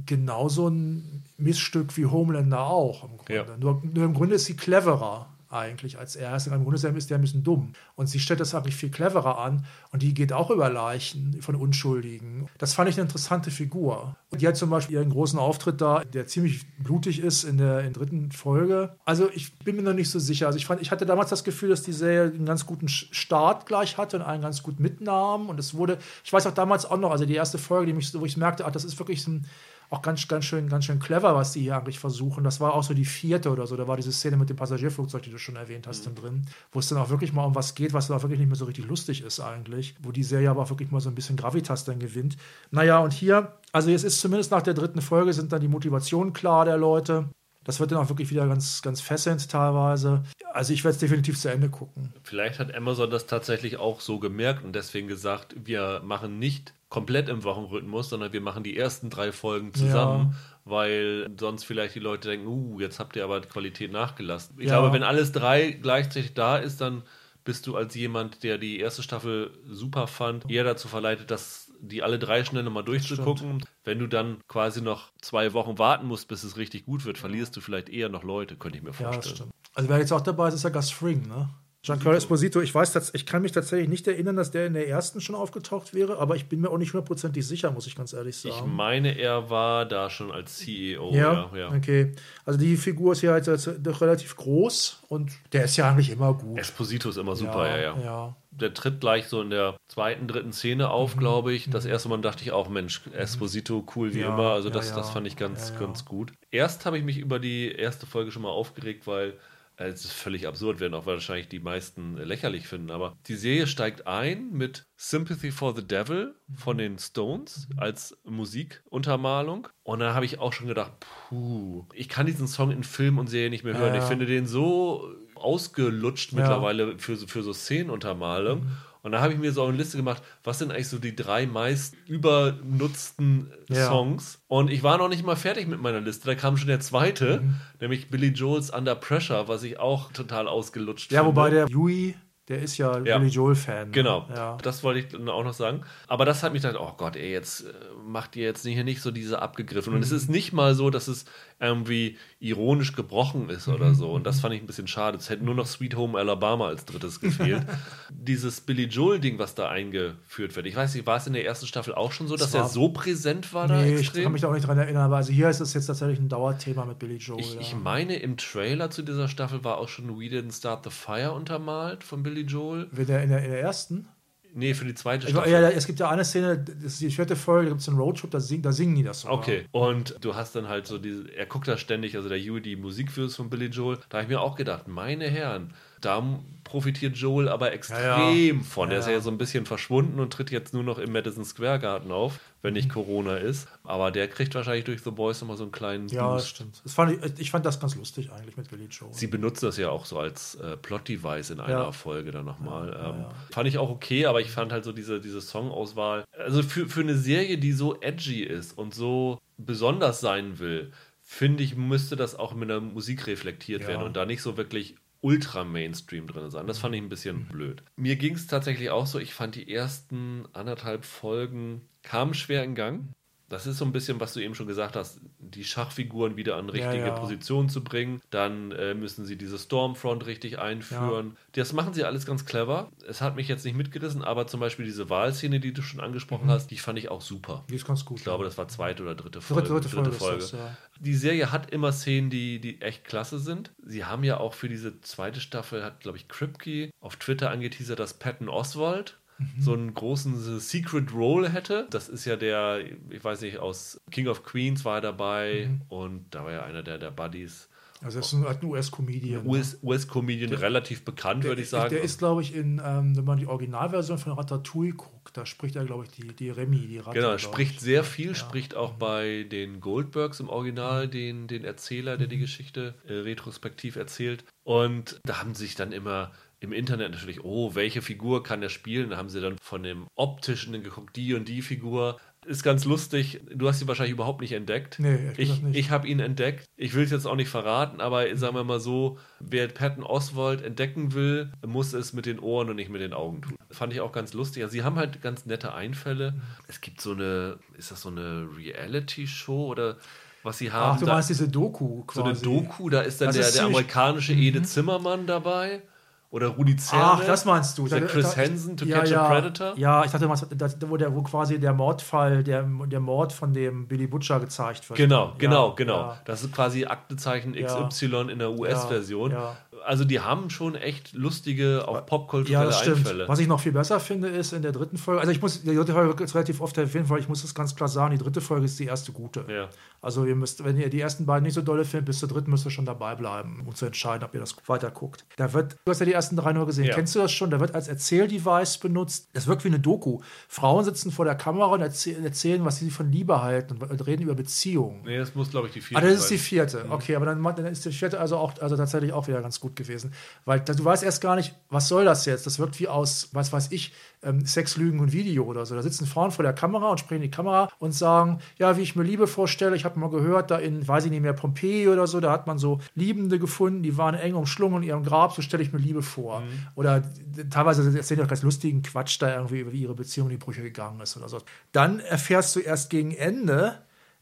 [0.06, 3.34] genauso ein Missstück wie Homelander auch im Grunde.
[3.34, 3.58] Ja.
[3.58, 6.34] Nur, nur im Grunde ist sie cleverer eigentlich als er.
[6.34, 7.74] Also Im Grunde ist der ein bisschen dumm.
[7.96, 9.66] Und sie stellt das eigentlich viel cleverer an.
[9.92, 12.48] Und die geht auch über Leichen von Unschuldigen.
[12.58, 14.16] Das fand ich eine interessante Figur.
[14.30, 17.80] Und die hat zum Beispiel ihren großen Auftritt da, der ziemlich blutig ist in der,
[17.80, 18.96] in der dritten Folge.
[19.06, 20.48] Also ich bin mir noch nicht so sicher.
[20.48, 23.66] Also ich, fand, ich hatte damals das Gefühl, dass die Serie einen ganz guten Start
[23.66, 25.50] gleich hatte und einen ganz gut mitnahm.
[25.50, 28.14] Und es wurde, ich weiß auch damals auch noch, also die erste Folge, die mich,
[28.14, 29.46] wo ich merkte, ach, das ist wirklich ein
[29.90, 32.44] auch ganz, ganz schön, ganz schön clever, was die hier eigentlich versuchen.
[32.44, 33.78] Das war auch so die vierte oder so.
[33.78, 36.06] Da war diese Szene mit dem Passagierflugzeug, die du schon erwähnt hast, Mhm.
[36.06, 38.40] dann drin, wo es dann auch wirklich mal um was geht, was dann auch wirklich
[38.40, 39.96] nicht mehr so richtig lustig ist eigentlich.
[40.02, 42.36] Wo die Serie aber auch wirklich mal so ein bisschen Gravitas dann gewinnt.
[42.72, 46.34] Naja, und hier, also jetzt ist zumindest nach der dritten Folge sind dann die Motivationen
[46.34, 47.30] klar der Leute.
[47.68, 50.24] Das wird dann auch wirklich wieder ganz, ganz fesselnd teilweise.
[50.54, 52.14] Also ich werde es definitiv zu Ende gucken.
[52.24, 57.28] Vielleicht hat Amazon das tatsächlich auch so gemerkt und deswegen gesagt, wir machen nicht komplett
[57.28, 62.30] im Wochenrhythmus, sondern wir machen die ersten drei Folgen zusammen, weil sonst vielleicht die Leute
[62.30, 64.56] denken, uh, jetzt habt ihr aber die Qualität nachgelassen.
[64.60, 64.80] Ich Ja.
[64.80, 67.04] glaube, wenn alles drei gleichzeitig da ist, dann
[67.44, 72.04] bist du als jemand, der die erste Staffel super fand, eher dazu verleitet, dass die
[72.04, 73.64] alle drei schnell nochmal durchzugucken.
[73.84, 77.56] Wenn du dann quasi noch zwei Wochen warten musst, bis es richtig gut wird, verlierst
[77.56, 79.22] du vielleicht eher noch Leute, könnte ich mir Ja, vorstellen.
[79.22, 79.52] das stimmt.
[79.74, 81.50] Also wer jetzt auch dabei ist, ist ja Gus Fring, ne?
[81.84, 85.22] Giancarlo Esposito, ich weiß, ich kann mich tatsächlich nicht erinnern, dass der in der ersten
[85.22, 88.44] schon aufgetaucht wäre, aber ich bin mir auch nicht hundertprozentig sicher, muss ich ganz ehrlich
[88.44, 88.76] Ich sagen.
[88.76, 91.12] meine, er war da schon als CEO.
[91.14, 91.70] ja, ja, ja.
[91.72, 92.14] okay.
[92.44, 96.10] Also die Figur ist ja jetzt, jetzt doch relativ groß und der ist ja eigentlich
[96.10, 96.60] immer gut.
[96.60, 97.98] Esposito ist immer super, ja, ja.
[98.04, 98.36] ja.
[98.60, 101.20] Der tritt gleich so in der zweiten, dritten Szene auf, Mhm.
[101.20, 101.70] glaube ich.
[101.70, 104.52] Das erste Mal dachte ich auch, Mensch, Esposito, cool wie Ja, immer.
[104.52, 104.96] Also ja, das, ja.
[104.96, 105.80] das fand ich ganz, Ja, ja.
[105.82, 106.32] ganz gut.
[106.52, 109.38] Erst habe ich mich über die erste Folge schon mal aufgeregt, weil
[109.80, 114.08] Es ist völlig absurd, werden auch wahrscheinlich die meisten lächerlich finden, aber die Serie steigt
[114.08, 119.68] ein mit Sympathy for the Devil von den Stones als Musikuntermalung.
[119.84, 120.94] Und dann habe ich auch schon gedacht,
[121.30, 123.90] puh, ich kann diesen Song in Film und Serie nicht mehr hören.
[123.94, 124.02] Ja, ja.
[124.02, 125.08] Ich finde den so
[125.42, 126.40] ausgelutscht Ja.
[126.40, 128.62] mittlerweile für, so- für so Szenenuntermalung.
[128.62, 128.68] Mhm.
[129.04, 131.46] Und da habe ich mir so eine Liste gemacht, was sind eigentlich so die drei
[131.46, 133.88] meist übernutzten Ja.
[133.88, 134.40] Songs.
[134.48, 136.26] Und ich war noch nicht mal fertig mit meiner Liste.
[136.28, 137.56] Da kam schon der zweite, Mhm.
[137.80, 141.36] nämlich Billy Joel's Under Pressure, was ich auch total ausgelutscht Ja, finde.
[141.36, 142.16] wobei der Yui,
[142.48, 143.18] der ist ja, Ja.
[143.18, 143.88] Billy Joel-Fan.
[143.88, 143.92] ne?
[143.92, 144.58] Genau, Ja.
[144.64, 145.82] das wollte ich dann auch noch sagen.
[146.08, 147.74] Aber das hat mich dann, oh Gott, ey, jetzt äh,
[148.06, 149.94] macht ihr jetzt hier nicht so diese abgegriffen.
[149.94, 150.18] Und es Mhm.
[150.18, 151.26] ist nicht mal so, dass es
[151.60, 153.96] irgendwie ironisch gebrochen ist oder Mhm.
[153.96, 154.12] so.
[154.12, 155.18] Und das fand ich ein bisschen schade.
[155.18, 157.66] Es hätte nur noch Sweet Home Alabama als drittes gefehlt.
[158.12, 160.68] Dieses Billy Joel-Ding, was da eingeführt wird.
[160.68, 162.68] Ich weiß nicht, war es in der ersten Staffel auch schon so, dass war- er
[162.70, 164.24] so präsent war da Nee, ich extrem?
[164.24, 166.30] kann mich da auch nicht dran erinnern, aber also hier ist es jetzt tatsächlich ein
[166.30, 167.40] Dauerthema mit Billy Joel.
[167.42, 167.62] Ich, ja.
[167.62, 171.32] ich meine, im Trailer zu dieser Staffel war auch schon We Didn't Start the Fire
[171.34, 172.88] untermalt von Billy Joel.
[172.92, 174.08] Wenn der in, der, in der ersten?
[174.54, 175.52] Nee, für die zweite Staffel.
[175.52, 178.00] ja, es gibt ja eine Szene, das ist die vierte Folge, da gibt es einen
[178.00, 179.38] Roadtrip, da, sing, da singen die das sogar.
[179.38, 182.60] Okay, und du hast dann halt so diese, er guckt da ständig, also der Yui,
[182.60, 187.16] die Musikvideos von Billy Joel, da habe ich mir auch gedacht, meine Herren, da profitiert
[187.16, 188.90] Joel aber extrem Ja, von.
[188.90, 189.22] Der Ja, ist ja ja.
[189.22, 192.74] so ein bisschen verschwunden und tritt jetzt nur noch im Madison Square Garden auf, wenn
[192.74, 193.70] nicht Corona ist.
[193.86, 196.50] Aber der kriegt wahrscheinlich durch The Boys nochmal so einen kleinen Ja, das Boost.
[196.50, 196.82] stimmt.
[196.86, 199.14] Fand ich, ich fand das ganz lustig eigentlich mit Billy Joel.
[199.14, 201.92] Sie benutzen das ja auch so als äh, Plot-Device in einer Ja.
[201.94, 202.90] Folge dann nochmal.
[202.90, 203.30] Ja, ähm, ja.
[203.52, 207.02] Fand ich auch okay, aber ich fand halt so diese, diese Songauswahl, also für, für
[207.02, 210.92] eine Serie, die so edgy ist und so besonders sein will,
[211.24, 213.88] finde ich, müsste das auch mit der Musik reflektiert Ja.
[213.88, 216.68] werden und da nicht so wirklich ultra Mainstream drin sein.
[216.68, 217.84] Das fand ich ein bisschen blöd.
[217.96, 222.76] Mir ging es tatsächlich auch so, ich fand die ersten anderthalb Folgen kamen schwer in
[222.76, 223.10] Gang.
[223.50, 226.70] Das ist so ein bisschen, was du eben schon gesagt hast, die Schachfiguren wieder an
[226.70, 227.12] richtige ja.
[227.12, 228.22] Position zu bringen.
[228.30, 231.38] Dann äh, müssen sie diese Stormfront richtig einführen.
[231.54, 232.92] Das machen sie alles ganz clever.
[233.08, 236.50] Es hat mich jetzt nicht mitgerissen, aber zum Beispiel diese Wahlszene, die du schon angesprochen
[236.50, 237.64] hast, die fand ich auch super.
[237.70, 238.18] Die ist ganz gut.
[238.18, 239.68] Ich glaube, das war zweite oder dritte Folge.
[239.68, 240.44] dritte, dritte Folge.
[240.44, 240.78] ist das, ja.
[241.00, 243.72] Die Serie hat immer Szenen, die, die echt klasse sind.
[243.84, 248.00] Sie haben ja auch für diese zweite Staffel, hat, glaube ich, Kripke auf Twitter angeteasert,
[248.00, 249.62] dass Patton Oswald Mhm.
[249.62, 251.88] so einen großen Secret Role hätte.
[251.92, 252.80] Das ist ja der,
[253.10, 255.82] ich weiß nicht, aus King of Queens war er dabei Mhm.
[255.90, 257.70] und da war ja einer der, der Buddies.
[258.00, 259.44] Also, das ist ein, halt ein US-Comedian.
[259.44, 259.50] ne?
[259.50, 261.90] US US-Comedian, relativ bekannt, würde ich sagen.
[261.90, 265.76] Der ist, glaube ich, in, ähm, wenn man die Originalversion von Ratatouille guckt, da spricht
[265.76, 267.18] er, glaube ich, die, die Remy, die Ratte.
[267.18, 267.80] Genau, er spricht ich.
[267.80, 272.32] sehr viel, spricht auch bei den Goldbergs im Original, den, den Erzähler, der Mhm.
[272.32, 274.46] die Geschichte äh, retrospektiv erzählt.
[274.64, 279.10] Und da haben sich dann immer im Internet natürlich, oh, welche Figur kann er spielen?
[279.12, 282.18] Da haben sie dann von dem Optischen geguckt, die und die Figur.
[282.46, 283.42] Ist ganz lustig.
[283.54, 285.00] Du hast ihn wahrscheinlich überhaupt nicht entdeckt.
[285.00, 285.78] Nee, ich nicht.
[285.78, 286.64] ich habe ihn entdeckt.
[286.78, 290.62] Ich will es jetzt auch nicht verraten, aber sagen wir mal so, wer Patton Oswald
[290.64, 293.58] entdecken will, muss es mit den Ohren und nicht mit den Augen tun.
[293.70, 294.64] Fand ich auch ganz lustig.
[294.64, 296.36] Also sie haben halt ganz nette Einfälle.
[296.70, 299.98] Es gibt so eine, ist das so eine Reality-Show oder
[300.44, 300.94] was sie haben?
[300.96, 302.30] Ach, du Da- meinst diese Doku so quasi.
[302.30, 305.82] eine Doku, da ist dann Das der, ist der amerikanische Ede Zimmermann dabei.
[306.30, 307.04] Oder Rudi Zerne.
[307.06, 307.88] Ach, das meinst du.
[307.88, 309.78] Der Chris Hansen, To ja, Catch ja, a Predator.
[309.78, 313.88] Ja, ich dachte, das- wo, der, wo quasi der Mordfall, der, der Mord von dem
[313.88, 314.98] Billy Butcher gezeigt wird.
[314.98, 315.98] Genau, Ja, genau, genau.
[316.00, 316.18] ja.
[316.26, 317.54] Das ist quasi Aktezeichen.
[317.54, 319.32] XY in der US-Version.
[319.78, 319.86] Ja, ja.
[319.88, 322.98] Also die haben schon echt lustige, auch Ja, popkulturelle das stimmt.
[322.98, 323.28] Einfälle.
[323.28, 325.76] Was ich noch viel besser finde, ist in der dritten Folge, also ich muss, die
[325.76, 328.42] dritte Folge ist relativ oft erwähnt, weil ich muss das ganz klar sagen, die dritte
[328.42, 329.46] Folge ist die erste gute.
[329.48, 329.70] Ja.
[330.02, 332.52] Also ihr müsst, wenn ihr die ersten beiden nicht so dolle findet, bis zur dritten
[332.52, 335.26] müsst ihr schon dabei bleiben, um zu entscheiden, ob ihr das weiter guckt.
[335.38, 336.96] Da wird, du hast ja die ersten drei nur gesehen, Ja.
[336.96, 337.50] kennst du das schon?
[337.50, 339.30] Da wird als Erzähldevice benutzt.
[339.34, 340.20] Das wirkt wie eine Doku.
[340.48, 344.24] Frauen sitzen vor der Kamera und erzäh erzählen, was sie von Liebe halten und, reden
[344.24, 345.02] über Beziehungen.
[345.06, 346.46] Nee, das muss, glaube ich, die Ah, vierte das ist die sein.
[346.46, 346.86] vierte.
[346.90, 349.67] Okay, aber dann, dann ist die vierte also auch also tatsächlich auch wieder ganz gut
[349.76, 350.14] gewesen.
[350.46, 352.46] Weil da- du weißt erst gar nicht, was soll das jetzt?
[352.46, 353.94] Das wirkt wie aus, was weiß ich,
[354.24, 355.76] ähm, Sex, Lügen und Video oder so.
[355.76, 358.82] Da sitzen Frauen vor der Kamera und sprechen in die Kamera und sagen, ja, wie
[358.82, 359.76] ich mir Liebe vorstelle.
[359.76, 362.48] Ich habe mal gehört, da in, weiß ich nicht mehr, Pompeji oder so, da hat
[362.48, 365.80] man so Liebende gefunden, die waren eng umschlungen in ihrem Grab, so stelle ich mir
[365.80, 366.42] Liebe vor.
[366.76, 370.38] Oder d- teilweise erzählen die auch ganz lustigen Quatsch da irgendwie, wie ihre Beziehung in
[370.40, 371.40] die Brüche gegangen ist oder so.
[371.72, 373.80] Dann erfährst du erst gegen Ende,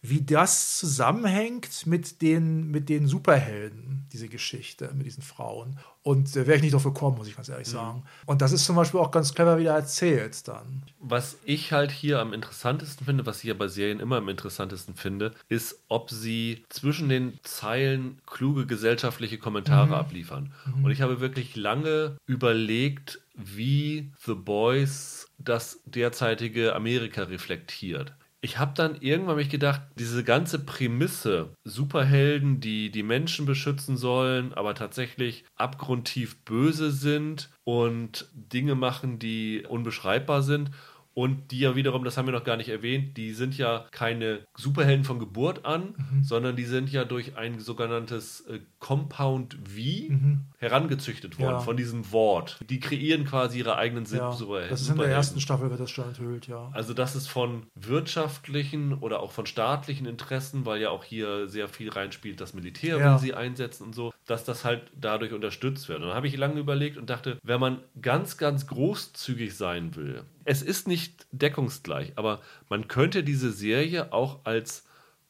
[0.10, 5.80] wie das zusammenhängt mit den, mit den Superhelden, diese Geschichte, mit diesen Frauen.
[6.03, 8.03] Und äh, wäre ich nicht drauf gekommen, muss ich ganz ehrlich sagen.
[8.26, 10.84] Und das ist zum Beispiel auch ganz clever wieder erzählt dann.
[10.99, 14.95] Was ich halt hier am interessantesten finde, was ich ja bei Serien immer am interessantesten
[14.95, 20.53] finde, ist, ob sie zwischen den Zeilen kluge gesellschaftliche Kommentare abliefern.
[20.84, 28.14] Und ich habe wirklich lange überlegt, wie The Boys das derzeitige Amerika reflektiert.
[28.46, 34.54] Ich habe dann irgendwann mich gedacht, diese ganze Prämisse, Superhelden, die die Menschen beschützen sollen,
[34.54, 40.70] aber tatsächlich abgrundtief böse sind und Dinge machen, die unbeschreibbar sind
[41.16, 44.41] und die ja wiederum, das haben wir noch gar nicht erwähnt, die sind ja keine
[44.56, 46.24] Superhelden von Geburt an, mhm.
[46.24, 50.42] sondern die sind ja durch ein sogenanntes äh, Compound V mhm.
[50.60, 51.60] herangezüchtet worden, ja.
[51.60, 52.60] von diesem Wort.
[52.70, 54.70] Die kreieren quasi ihre eigenen ja, Superhelden.
[54.70, 56.70] Das ist in der ersten Staffel, wird das schon enthüllt, ja.
[56.72, 61.68] Also das ist von wirtschaftlichen oder auch von staatlichen Interessen, weil ja auch hier sehr
[61.68, 63.14] viel reinspielt, das Militär ja.
[63.14, 66.02] will sie einsetzen und so, dass das halt dadurch unterstützt wird.
[66.02, 70.26] Und dann habe ich lange überlegt und dachte, wenn man ganz, ganz großzügig sein will,
[70.44, 74.85] es ist nicht deckungsgleich, aber man könnte diese Serie auch als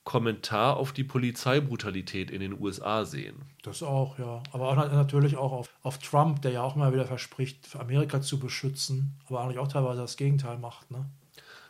[0.05, 3.41] Kommentar auf die Polizeibrutalität in den USA sehen.
[3.63, 4.41] Das auch, ja.
[4.51, 8.39] Aber auch, natürlich auch auf, auf Trump, der ja auch immer wieder verspricht, Amerika zu
[8.39, 11.05] beschützen, aber eigentlich auch teilweise das Gegenteil macht, ne?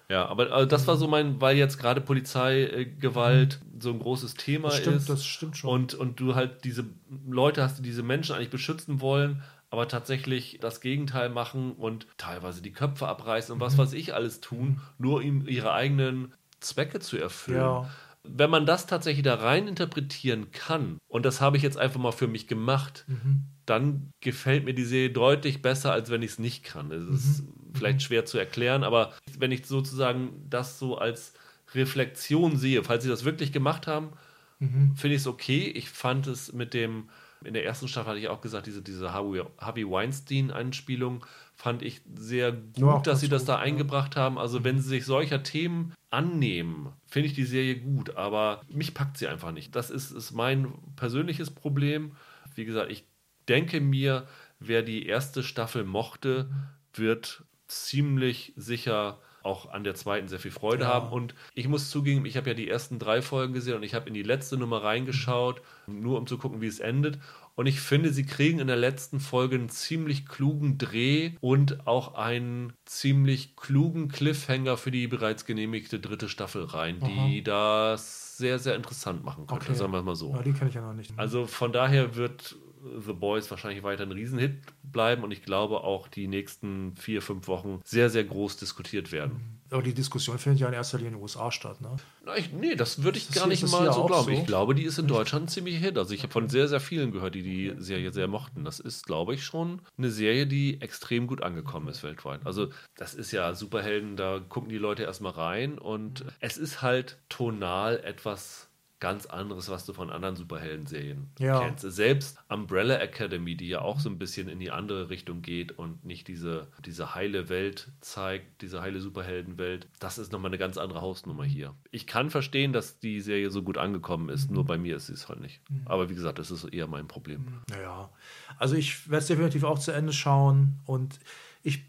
[0.08, 3.82] Ja, aber also das war so mein, weil jetzt gerade Polizeigewalt mhm.
[3.82, 5.10] so ein großes Thema das stimmt, ist.
[5.10, 5.70] Das stimmt schon.
[5.72, 6.86] Und, und du halt diese
[7.28, 12.62] Leute hast, die diese Menschen eigentlich beschützen wollen, aber tatsächlich das Gegenteil machen und teilweise
[12.62, 13.78] die Köpfe abreißen und was mhm.
[13.80, 17.60] weiß ich alles tun, nur um ihre eigenen Zwecke zu erfüllen.
[17.60, 17.90] Ja.
[18.28, 22.12] Wenn man das tatsächlich da rein interpretieren kann, und das habe ich jetzt einfach mal
[22.12, 23.46] für mich gemacht, mhm.
[23.66, 26.92] dann gefällt mir die Serie deutlich besser, als wenn ich es nicht kann.
[26.92, 27.16] Es mhm.
[27.16, 31.34] ist vielleicht schwer zu erklären, aber wenn ich sozusagen das so als
[31.74, 34.12] Reflexion sehe, falls sie das wirklich gemacht haben,
[34.60, 34.96] mhm.
[34.96, 35.68] finde ich es okay.
[35.68, 37.10] Ich fand es mit dem
[37.44, 42.52] in der ersten Staffel hatte ich auch gesagt, diese, diese Harvey Weinstein-Anspielung fand ich sehr
[42.52, 43.60] gut, ja, dass sie das gut, da ja.
[43.60, 44.38] eingebracht haben.
[44.38, 49.18] Also, wenn sie sich solcher Themen annehmen, finde ich die Serie gut, aber mich packt
[49.18, 49.76] sie einfach nicht.
[49.76, 52.16] Das ist, ist mein persönliches Problem.
[52.54, 53.06] Wie gesagt, ich
[53.48, 54.28] denke mir,
[54.60, 56.50] wer die erste Staffel mochte,
[56.94, 60.90] wird ziemlich sicher auch an der zweiten sehr viel Freude ja.
[60.90, 61.10] haben.
[61.10, 64.08] Und ich muss zugeben, ich habe ja die ersten drei Folgen gesehen und ich habe
[64.08, 67.20] in die letzte Nummer reingeschaut, nur um zu gucken, wie es endet.
[67.56, 72.16] Und ich finde, sie kriegen in der letzten Folge einen ziemlich klugen Dreh und auch
[72.16, 77.28] einen ziemlich klugen Cliffhanger für die bereits genehmigte dritte Staffel rein, Aha.
[77.28, 79.76] die das sehr, sehr interessant machen könnte, okay.
[79.76, 80.34] sagen wir mal so.
[80.34, 81.14] Ja, die kenne ich ja noch nicht.
[81.16, 82.58] Also von daher wird
[83.06, 87.48] The Boys wahrscheinlich weiter ein Riesenhit bleiben und ich glaube auch die nächsten vier, fünf
[87.48, 89.55] Wochen sehr, sehr groß diskutiert werden.
[89.72, 91.96] Aber die Diskussion findet ja in erster Linie in den USA statt, ne?
[92.38, 94.36] Ich, nee, das würde ich das gar nicht mal so glauben.
[94.36, 94.42] So?
[94.42, 95.98] Ich glaube, die ist in Deutschland ziemlich Hit.
[95.98, 98.64] Also ich habe von sehr, sehr vielen gehört, die die Serie sehr mochten.
[98.64, 102.46] Das ist, glaube ich, schon eine Serie, die extrem gut angekommen ist weltweit.
[102.46, 107.18] Also das ist ja Superhelden, da gucken die Leute erstmal rein und es ist halt
[107.30, 108.65] tonal etwas
[109.00, 111.60] ganz anderes, was du von anderen Superhelden-Serien ja.
[111.60, 111.82] kennst.
[111.82, 116.06] Selbst Umbrella Academy, die ja auch so ein bisschen in die andere Richtung geht und
[116.06, 121.02] nicht diese, diese heile Welt zeigt, diese heile Superheldenwelt, das ist nochmal eine ganz andere
[121.02, 121.74] Hausnummer hier.
[121.92, 124.56] Ich kann verstehen, dass die Serie so gut angekommen ist, mhm.
[124.56, 125.62] nur bei mir ist sie es halt nicht.
[125.70, 125.82] Mhm.
[125.86, 127.62] Aber wie gesagt, das ist eher mein Problem.
[127.70, 128.10] Naja,
[128.58, 131.20] also ich werde es definitiv auch zu Ende schauen und
[131.64, 131.84] ich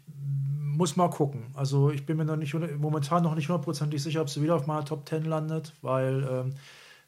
[0.77, 1.47] muss mal gucken.
[1.53, 4.67] Also ich bin mir noch nicht momentan noch nicht hundertprozentig sicher, ob sie wieder auf
[4.67, 6.53] meiner Top 10 landet, weil ähm,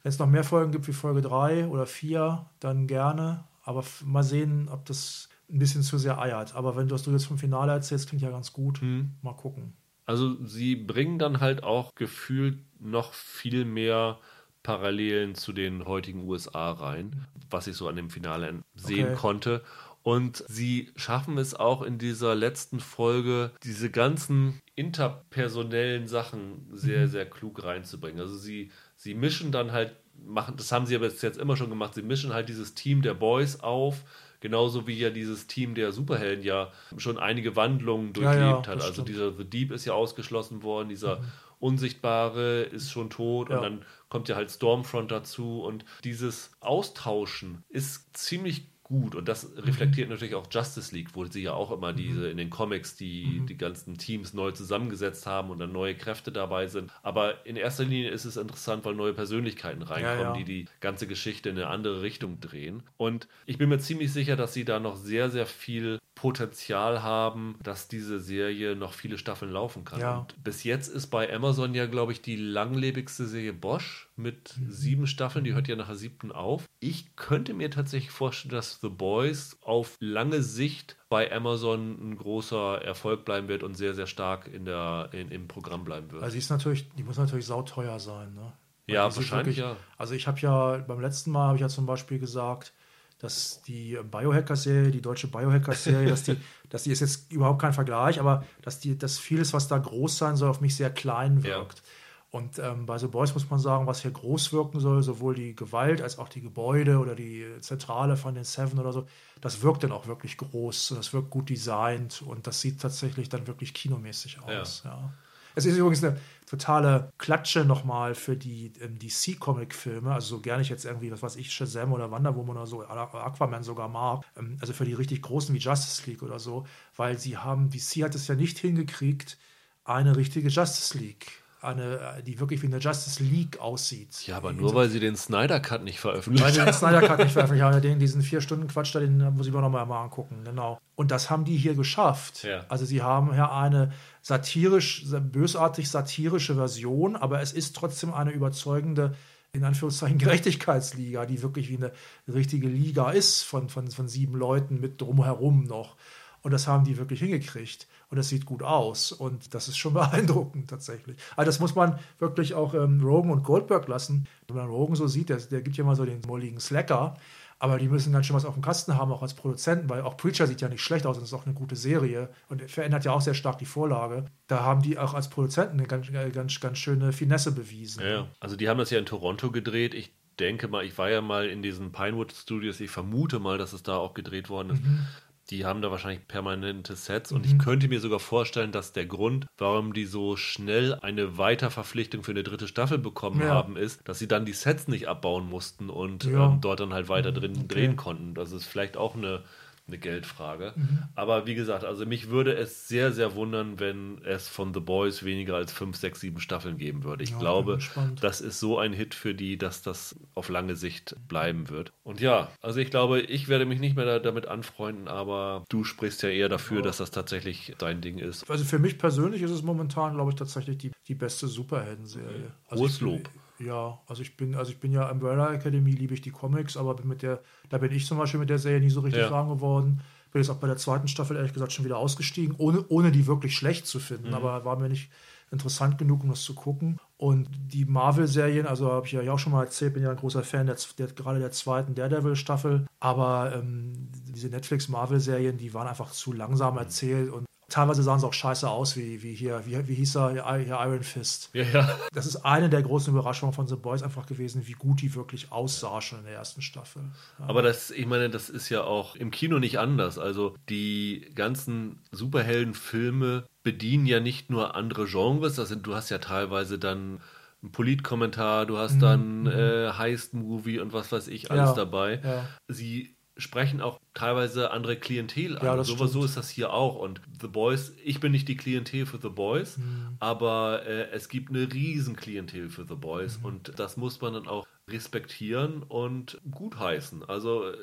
[0.02, 3.44] wenn es noch mehr Folgen gibt wie Folge 3 oder 4, dann gerne.
[3.62, 6.54] Aber mal sehen, ob das ein bisschen zu sehr eiert.
[6.54, 8.80] Aber wenn du, du jetzt vom Finale erzählst, klingt ja ganz gut.
[8.80, 9.10] Hm.
[9.22, 9.74] Mal gucken.
[10.06, 14.18] Also sie bringen dann halt auch gefühlt noch viel mehr
[14.62, 19.16] Parallelen zu den heutigen USA rein, was ich so an dem Finale sehen okay.
[19.16, 19.62] konnte.
[20.02, 27.10] Und sie schaffen es auch in dieser letzten Folge, diese ganzen interpersonellen Sachen sehr, mhm.
[27.10, 28.20] sehr klug reinzubringen.
[28.20, 28.70] Also sie
[29.00, 29.96] sie mischen dann halt,
[30.26, 33.14] machen, das haben sie aber jetzt immer schon gemacht, sie mischen halt dieses Team der
[33.14, 34.02] Boys auf,
[34.40, 38.68] genauso wie ja dieses Team der Superhelden ja schon einige Wandlungen durchlebt ja, ja, hat.
[38.68, 39.08] Also stimmt.
[39.08, 41.24] dieser The Deep ist ja ausgeschlossen worden, dieser mhm.
[41.60, 43.56] Unsichtbare ist schon tot ja.
[43.56, 49.14] und dann kommt ja halt Stormfront dazu und dieses Austauschen ist ziemlich gut.
[49.14, 50.14] Und das reflektiert mhm.
[50.14, 52.30] natürlich auch Justice League, wo sie ja auch immer diese mhm.
[52.32, 53.46] in den Comics die, mhm.
[53.46, 56.92] die ganzen Teams neu zusammengesetzt haben und dann neue Kräfte dabei sind.
[57.02, 60.32] Aber in erster Linie ist es interessant, weil neue Persönlichkeiten reinkommen, ja, ja.
[60.32, 62.82] die die ganze Geschichte in eine andere Richtung drehen.
[62.96, 67.56] Und ich bin mir ziemlich sicher, dass sie da noch sehr, sehr viel Potenzial haben,
[67.62, 70.00] dass diese Serie noch viele Staffeln laufen kann.
[70.00, 70.18] Ja.
[70.18, 74.70] Und bis jetzt ist bei Amazon ja, glaube ich, die langlebigste Serie Bosch mit mhm.
[74.70, 75.46] sieben Staffeln.
[75.46, 76.66] Die hört ja nach der siebten auf.
[76.78, 82.82] Ich könnte mir tatsächlich vorstellen, dass The Boys auf lange Sicht bei Amazon ein großer
[82.84, 86.22] Erfolg bleiben wird und sehr, sehr stark in der, in, im Programm bleiben wird.
[86.22, 88.34] Also die, ist natürlich, die muss natürlich sauteuer sein.
[88.34, 88.52] Ne?
[88.86, 89.74] ja, wahrscheinlich wirklich, ja.
[89.96, 92.74] Also ich habe ja beim letzten Mal habe ich ja zum Beispiel gesagt,
[93.20, 96.36] dass die Biohacker-Serie, die deutsche Biohacker-Serie, dass die,
[96.70, 100.18] dass die ist jetzt überhaupt kein Vergleich, aber dass die, dass vieles, was da groß
[100.18, 101.78] sein soll, auf mich sehr klein wirkt.
[101.78, 101.84] Ja.
[102.32, 105.56] Und ähm, bei The Boys muss man sagen, was hier groß wirken soll, sowohl die
[105.56, 109.06] Gewalt als auch die Gebäude oder die Zentrale von den Seven oder so,
[109.40, 110.94] das wirkt dann auch wirklich groß.
[110.96, 114.82] Das wirkt gut designt und das sieht tatsächlich dann wirklich kinomäßig aus.
[114.84, 114.90] Ja.
[114.90, 115.12] ja.
[115.56, 116.16] Es ist übrigens eine
[116.50, 120.12] totale Klatsche nochmal für die ähm, DC-Comic-Filme.
[120.12, 122.82] Also so gerne ich jetzt irgendwie, was weiß ich, Shazam oder Wonder Woman oder so,
[122.84, 124.24] Aquaman sogar mag.
[124.36, 128.02] Ähm, also für die richtig großen wie Justice League oder so, weil sie haben, DC
[128.02, 129.38] hat es ja nicht hingekriegt,
[129.84, 134.26] eine richtige Justice League eine, die wirklich wie eine Justice League aussieht.
[134.26, 136.56] Ja, aber nur weil sie den Snyder Cut nicht veröffentlicht haben.
[136.56, 139.18] Weil sie den Snyder Cut nicht veröffentlicht haben, den, diesen vier Stunden Quatsch da, den
[139.34, 140.78] muss ich mir nochmal mal angucken, genau.
[140.94, 142.44] Und das haben die hier geschafft.
[142.44, 142.64] Ja.
[142.68, 143.92] Also sie haben ja eine
[144.22, 149.14] satirisch, bösartig satirische Version, aber es ist trotzdem eine überzeugende
[149.52, 151.92] in Anführungszeichen Gerechtigkeitsliga, die wirklich wie eine
[152.28, 155.96] richtige Liga ist von, von, von sieben Leuten mit drumherum noch.
[156.42, 157.86] Und das haben die wirklich hingekriegt.
[158.10, 159.12] Und das sieht gut aus.
[159.12, 161.16] Und das ist schon beeindruckend tatsächlich.
[161.36, 164.26] Also das muss man wirklich auch ähm, Rogan und Goldberg lassen.
[164.48, 167.14] Wenn man Rogan so sieht, der, der gibt ja mal so den molligen Slacker.
[167.62, 170.16] Aber die müssen ganz schön was auf dem Kasten haben, auch als Produzenten, weil auch
[170.16, 173.12] Preacher sieht ja nicht schlecht aus und ist auch eine gute Serie und verändert ja
[173.12, 174.24] auch sehr stark die Vorlage.
[174.46, 178.02] Da haben die auch als Produzenten eine ganz, ganz, ganz schöne Finesse bewiesen.
[178.02, 179.92] Ja, also die haben das ja in Toronto gedreht.
[179.92, 183.74] Ich denke mal, ich war ja mal in diesen Pinewood Studios, ich vermute mal, dass
[183.74, 184.82] es da auch gedreht worden ist.
[184.82, 185.06] Mhm
[185.50, 187.52] die haben da wahrscheinlich permanente Sets und mhm.
[187.52, 192.30] ich könnte mir sogar vorstellen, dass der Grund, warum die so schnell eine Weiterverpflichtung für
[192.30, 193.48] eine dritte Staffel bekommen ja.
[193.48, 196.46] haben, ist, dass sie dann die Sets nicht abbauen mussten und ja.
[196.46, 197.68] ähm, dort dann halt weiter drin okay.
[197.68, 198.34] drehen konnten.
[198.34, 199.42] Das ist vielleicht auch eine
[199.90, 200.72] eine Geldfrage.
[200.76, 201.02] Mhm.
[201.14, 205.24] Aber wie gesagt, also mich würde es sehr, sehr wundern, wenn es von The Boys
[205.24, 207.24] weniger als fünf, sechs, sieben Staffeln geben würde.
[207.24, 207.78] Ich ja, glaube,
[208.20, 211.92] das ist so ein Hit für die, dass das auf lange Sicht bleiben wird.
[212.02, 215.84] Und ja, also ich glaube, ich werde mich nicht mehr da, damit anfreunden, aber du
[215.84, 216.82] sprichst ja eher dafür, ja.
[216.82, 218.48] dass das tatsächlich dein Ding ist.
[218.50, 222.52] Also für mich persönlich ist es momentan, glaube ich, tatsächlich die, die beste Superhelden-Serie.
[222.68, 223.28] Also Hohes Lob.
[223.60, 226.96] Ja, also ich bin, also ich bin ja Umbrella Academy, liebe ich die Comics, aber
[227.04, 229.30] mit der, da bin ich zum Beispiel mit der Serie nie so richtig ja.
[229.30, 230.00] warm geworden.
[230.32, 233.26] Bin jetzt auch bei der zweiten Staffel ehrlich gesagt schon wieder ausgestiegen, ohne, ohne die
[233.26, 234.34] wirklich schlecht zu finden, mhm.
[234.34, 235.10] aber war mir nicht
[235.50, 236.98] interessant genug, um das zu gucken.
[237.16, 240.44] Und die Marvel-Serien, also habe ich ja auch schon mal erzählt, bin ja ein großer
[240.44, 246.32] Fan der, der gerade der zweiten Daredevil-Staffel, aber ähm, diese Netflix-Marvel-Serien, die waren einfach zu
[246.32, 250.16] langsam erzählt und Teilweise sahen sie auch scheiße aus, wie, wie hier, wie, wie hieß
[250.16, 251.50] er, hier Iron Fist.
[251.52, 251.98] Ja, ja.
[252.12, 255.52] Das ist eine der großen Überraschungen von The Boys einfach gewesen, wie gut die wirklich
[255.52, 257.02] aussah schon in der ersten Staffel.
[257.38, 257.46] Ja.
[257.46, 260.18] Aber das, ich meine, das ist ja auch im Kino nicht anders.
[260.18, 266.18] Also die ganzen Superheldenfilme bedienen ja nicht nur andere Genres, das sind, du hast ja
[266.18, 267.20] teilweise dann
[267.62, 269.00] ein Politkommentar, du hast mhm.
[269.00, 269.46] dann mhm.
[269.48, 272.20] äh, Heist-Movie und was weiß ich alles ja, dabei.
[272.24, 272.48] Ja.
[272.68, 275.64] Sie sprechen auch teilweise andere Klientel an.
[275.64, 276.96] Ja, so, so, ist das hier auch.
[276.96, 280.16] Und The Boys, ich bin nicht die Klientel für The Boys, mhm.
[280.18, 283.44] aber äh, es gibt eine riesen Klientel für The Boys mhm.
[283.44, 287.24] und das muss man dann auch respektieren und gutheißen.
[287.24, 287.76] Also äh,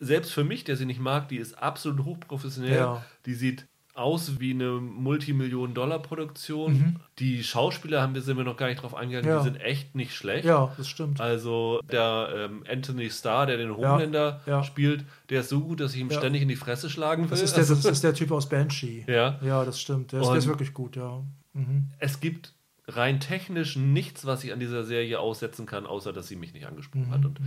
[0.00, 2.76] selbst für mich, der sie nicht mag, die ist absolut hochprofessionell.
[2.76, 3.04] Ja.
[3.26, 3.66] Die sieht
[3.98, 6.72] aus wie eine Multimillionen-Dollar-Produktion.
[6.72, 6.96] Mhm.
[7.18, 9.38] Die Schauspieler haben wir, sind wir noch gar nicht drauf eingegangen, ja.
[9.38, 10.44] die sind echt nicht schlecht.
[10.44, 11.20] Ja, das stimmt.
[11.20, 14.58] Also der ähm, Anthony Starr, der den Homelander ja.
[14.58, 14.64] Ja.
[14.64, 17.30] spielt, der ist so gut, dass ich ihm ständig in die Fresse schlagen will.
[17.30, 19.04] Das ist der, das ist der Typ aus Banshee.
[19.08, 19.38] Ja.
[19.42, 20.12] Ja, das stimmt.
[20.12, 21.22] Der ist, der ist wirklich gut, ja.
[21.52, 21.90] Mhm.
[21.98, 22.54] Es gibt
[22.88, 26.66] rein technisch nichts, was ich an dieser Serie aussetzen kann, außer dass sie mich nicht
[26.66, 27.12] angesprochen mhm.
[27.12, 27.24] hat.
[27.24, 27.40] Und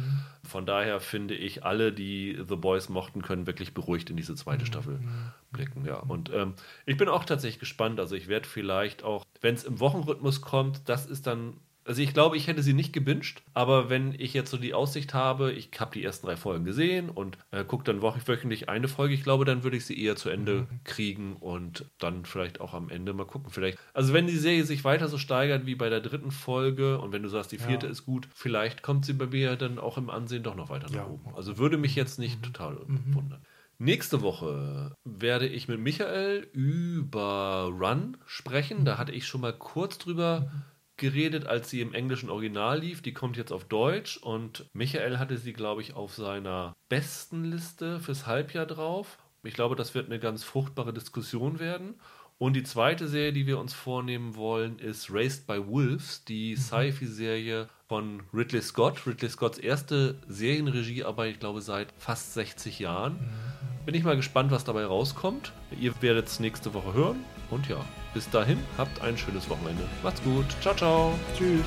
[0.44, 4.64] von daher finde ich, alle, die The Boys mochten, können wirklich beruhigt in diese zweite
[4.64, 4.68] mhm.
[4.68, 5.32] Staffel mhm.
[5.52, 5.86] blicken.
[5.86, 5.98] Ja.
[5.98, 6.54] Und ähm,
[6.86, 8.00] ich bin auch tatsächlich gespannt.
[8.00, 12.14] Also ich werde vielleicht auch, wenn es im Wochenrhythmus kommt, das ist dann also ich
[12.14, 15.70] glaube, ich hätte sie nicht gewünscht, aber wenn ich jetzt so die Aussicht habe, ich
[15.80, 19.46] habe die ersten drei Folgen gesehen und äh, gucke dann wöchentlich eine Folge, ich glaube,
[19.46, 20.80] dann würde ich sie eher zu Ende mhm.
[20.84, 23.50] kriegen und dann vielleicht auch am Ende mal gucken.
[23.50, 27.14] Vielleicht, also wenn die Serie sich weiter so steigert wie bei der dritten Folge und
[27.14, 27.92] wenn du sagst, die vierte ja.
[27.92, 30.96] ist gut, vielleicht kommt sie bei mir dann auch im Ansehen doch noch weiter nach
[30.96, 31.08] ja.
[31.08, 31.34] oben.
[31.36, 32.44] Also würde mich jetzt nicht mhm.
[32.44, 33.16] total mhm.
[33.16, 33.42] wundern.
[33.80, 38.86] Nächste Woche werde ich mit Michael über Run sprechen.
[38.86, 40.71] Da hatte ich schon mal kurz drüber mhm
[41.02, 43.02] geredet, als sie im englischen Original lief.
[43.02, 48.00] Die kommt jetzt auf Deutsch und Michael hatte sie, glaube ich, auf seiner besten Liste
[48.00, 49.18] fürs Halbjahr drauf.
[49.44, 51.96] Ich glaube, das wird eine ganz fruchtbare Diskussion werden.
[52.38, 56.60] Und die zweite Serie, die wir uns vornehmen wollen, ist Raised by Wolves, die mhm.
[56.60, 59.06] Sci-Fi-Serie von Ridley Scott.
[59.06, 63.14] Ridley Scotts erste Serienregiearbeit, ich glaube, seit fast 60 Jahren.
[63.14, 63.86] Mhm.
[63.86, 65.52] Bin ich mal gespannt, was dabei rauskommt.
[65.80, 67.26] Ihr werdet es nächste Woche hören.
[67.50, 67.84] Und ja,
[68.14, 69.84] bis dahin, habt ein schönes Wochenende.
[70.04, 70.46] Macht's gut.
[70.62, 71.20] Ciao, ciao.
[71.38, 71.66] Tschüss.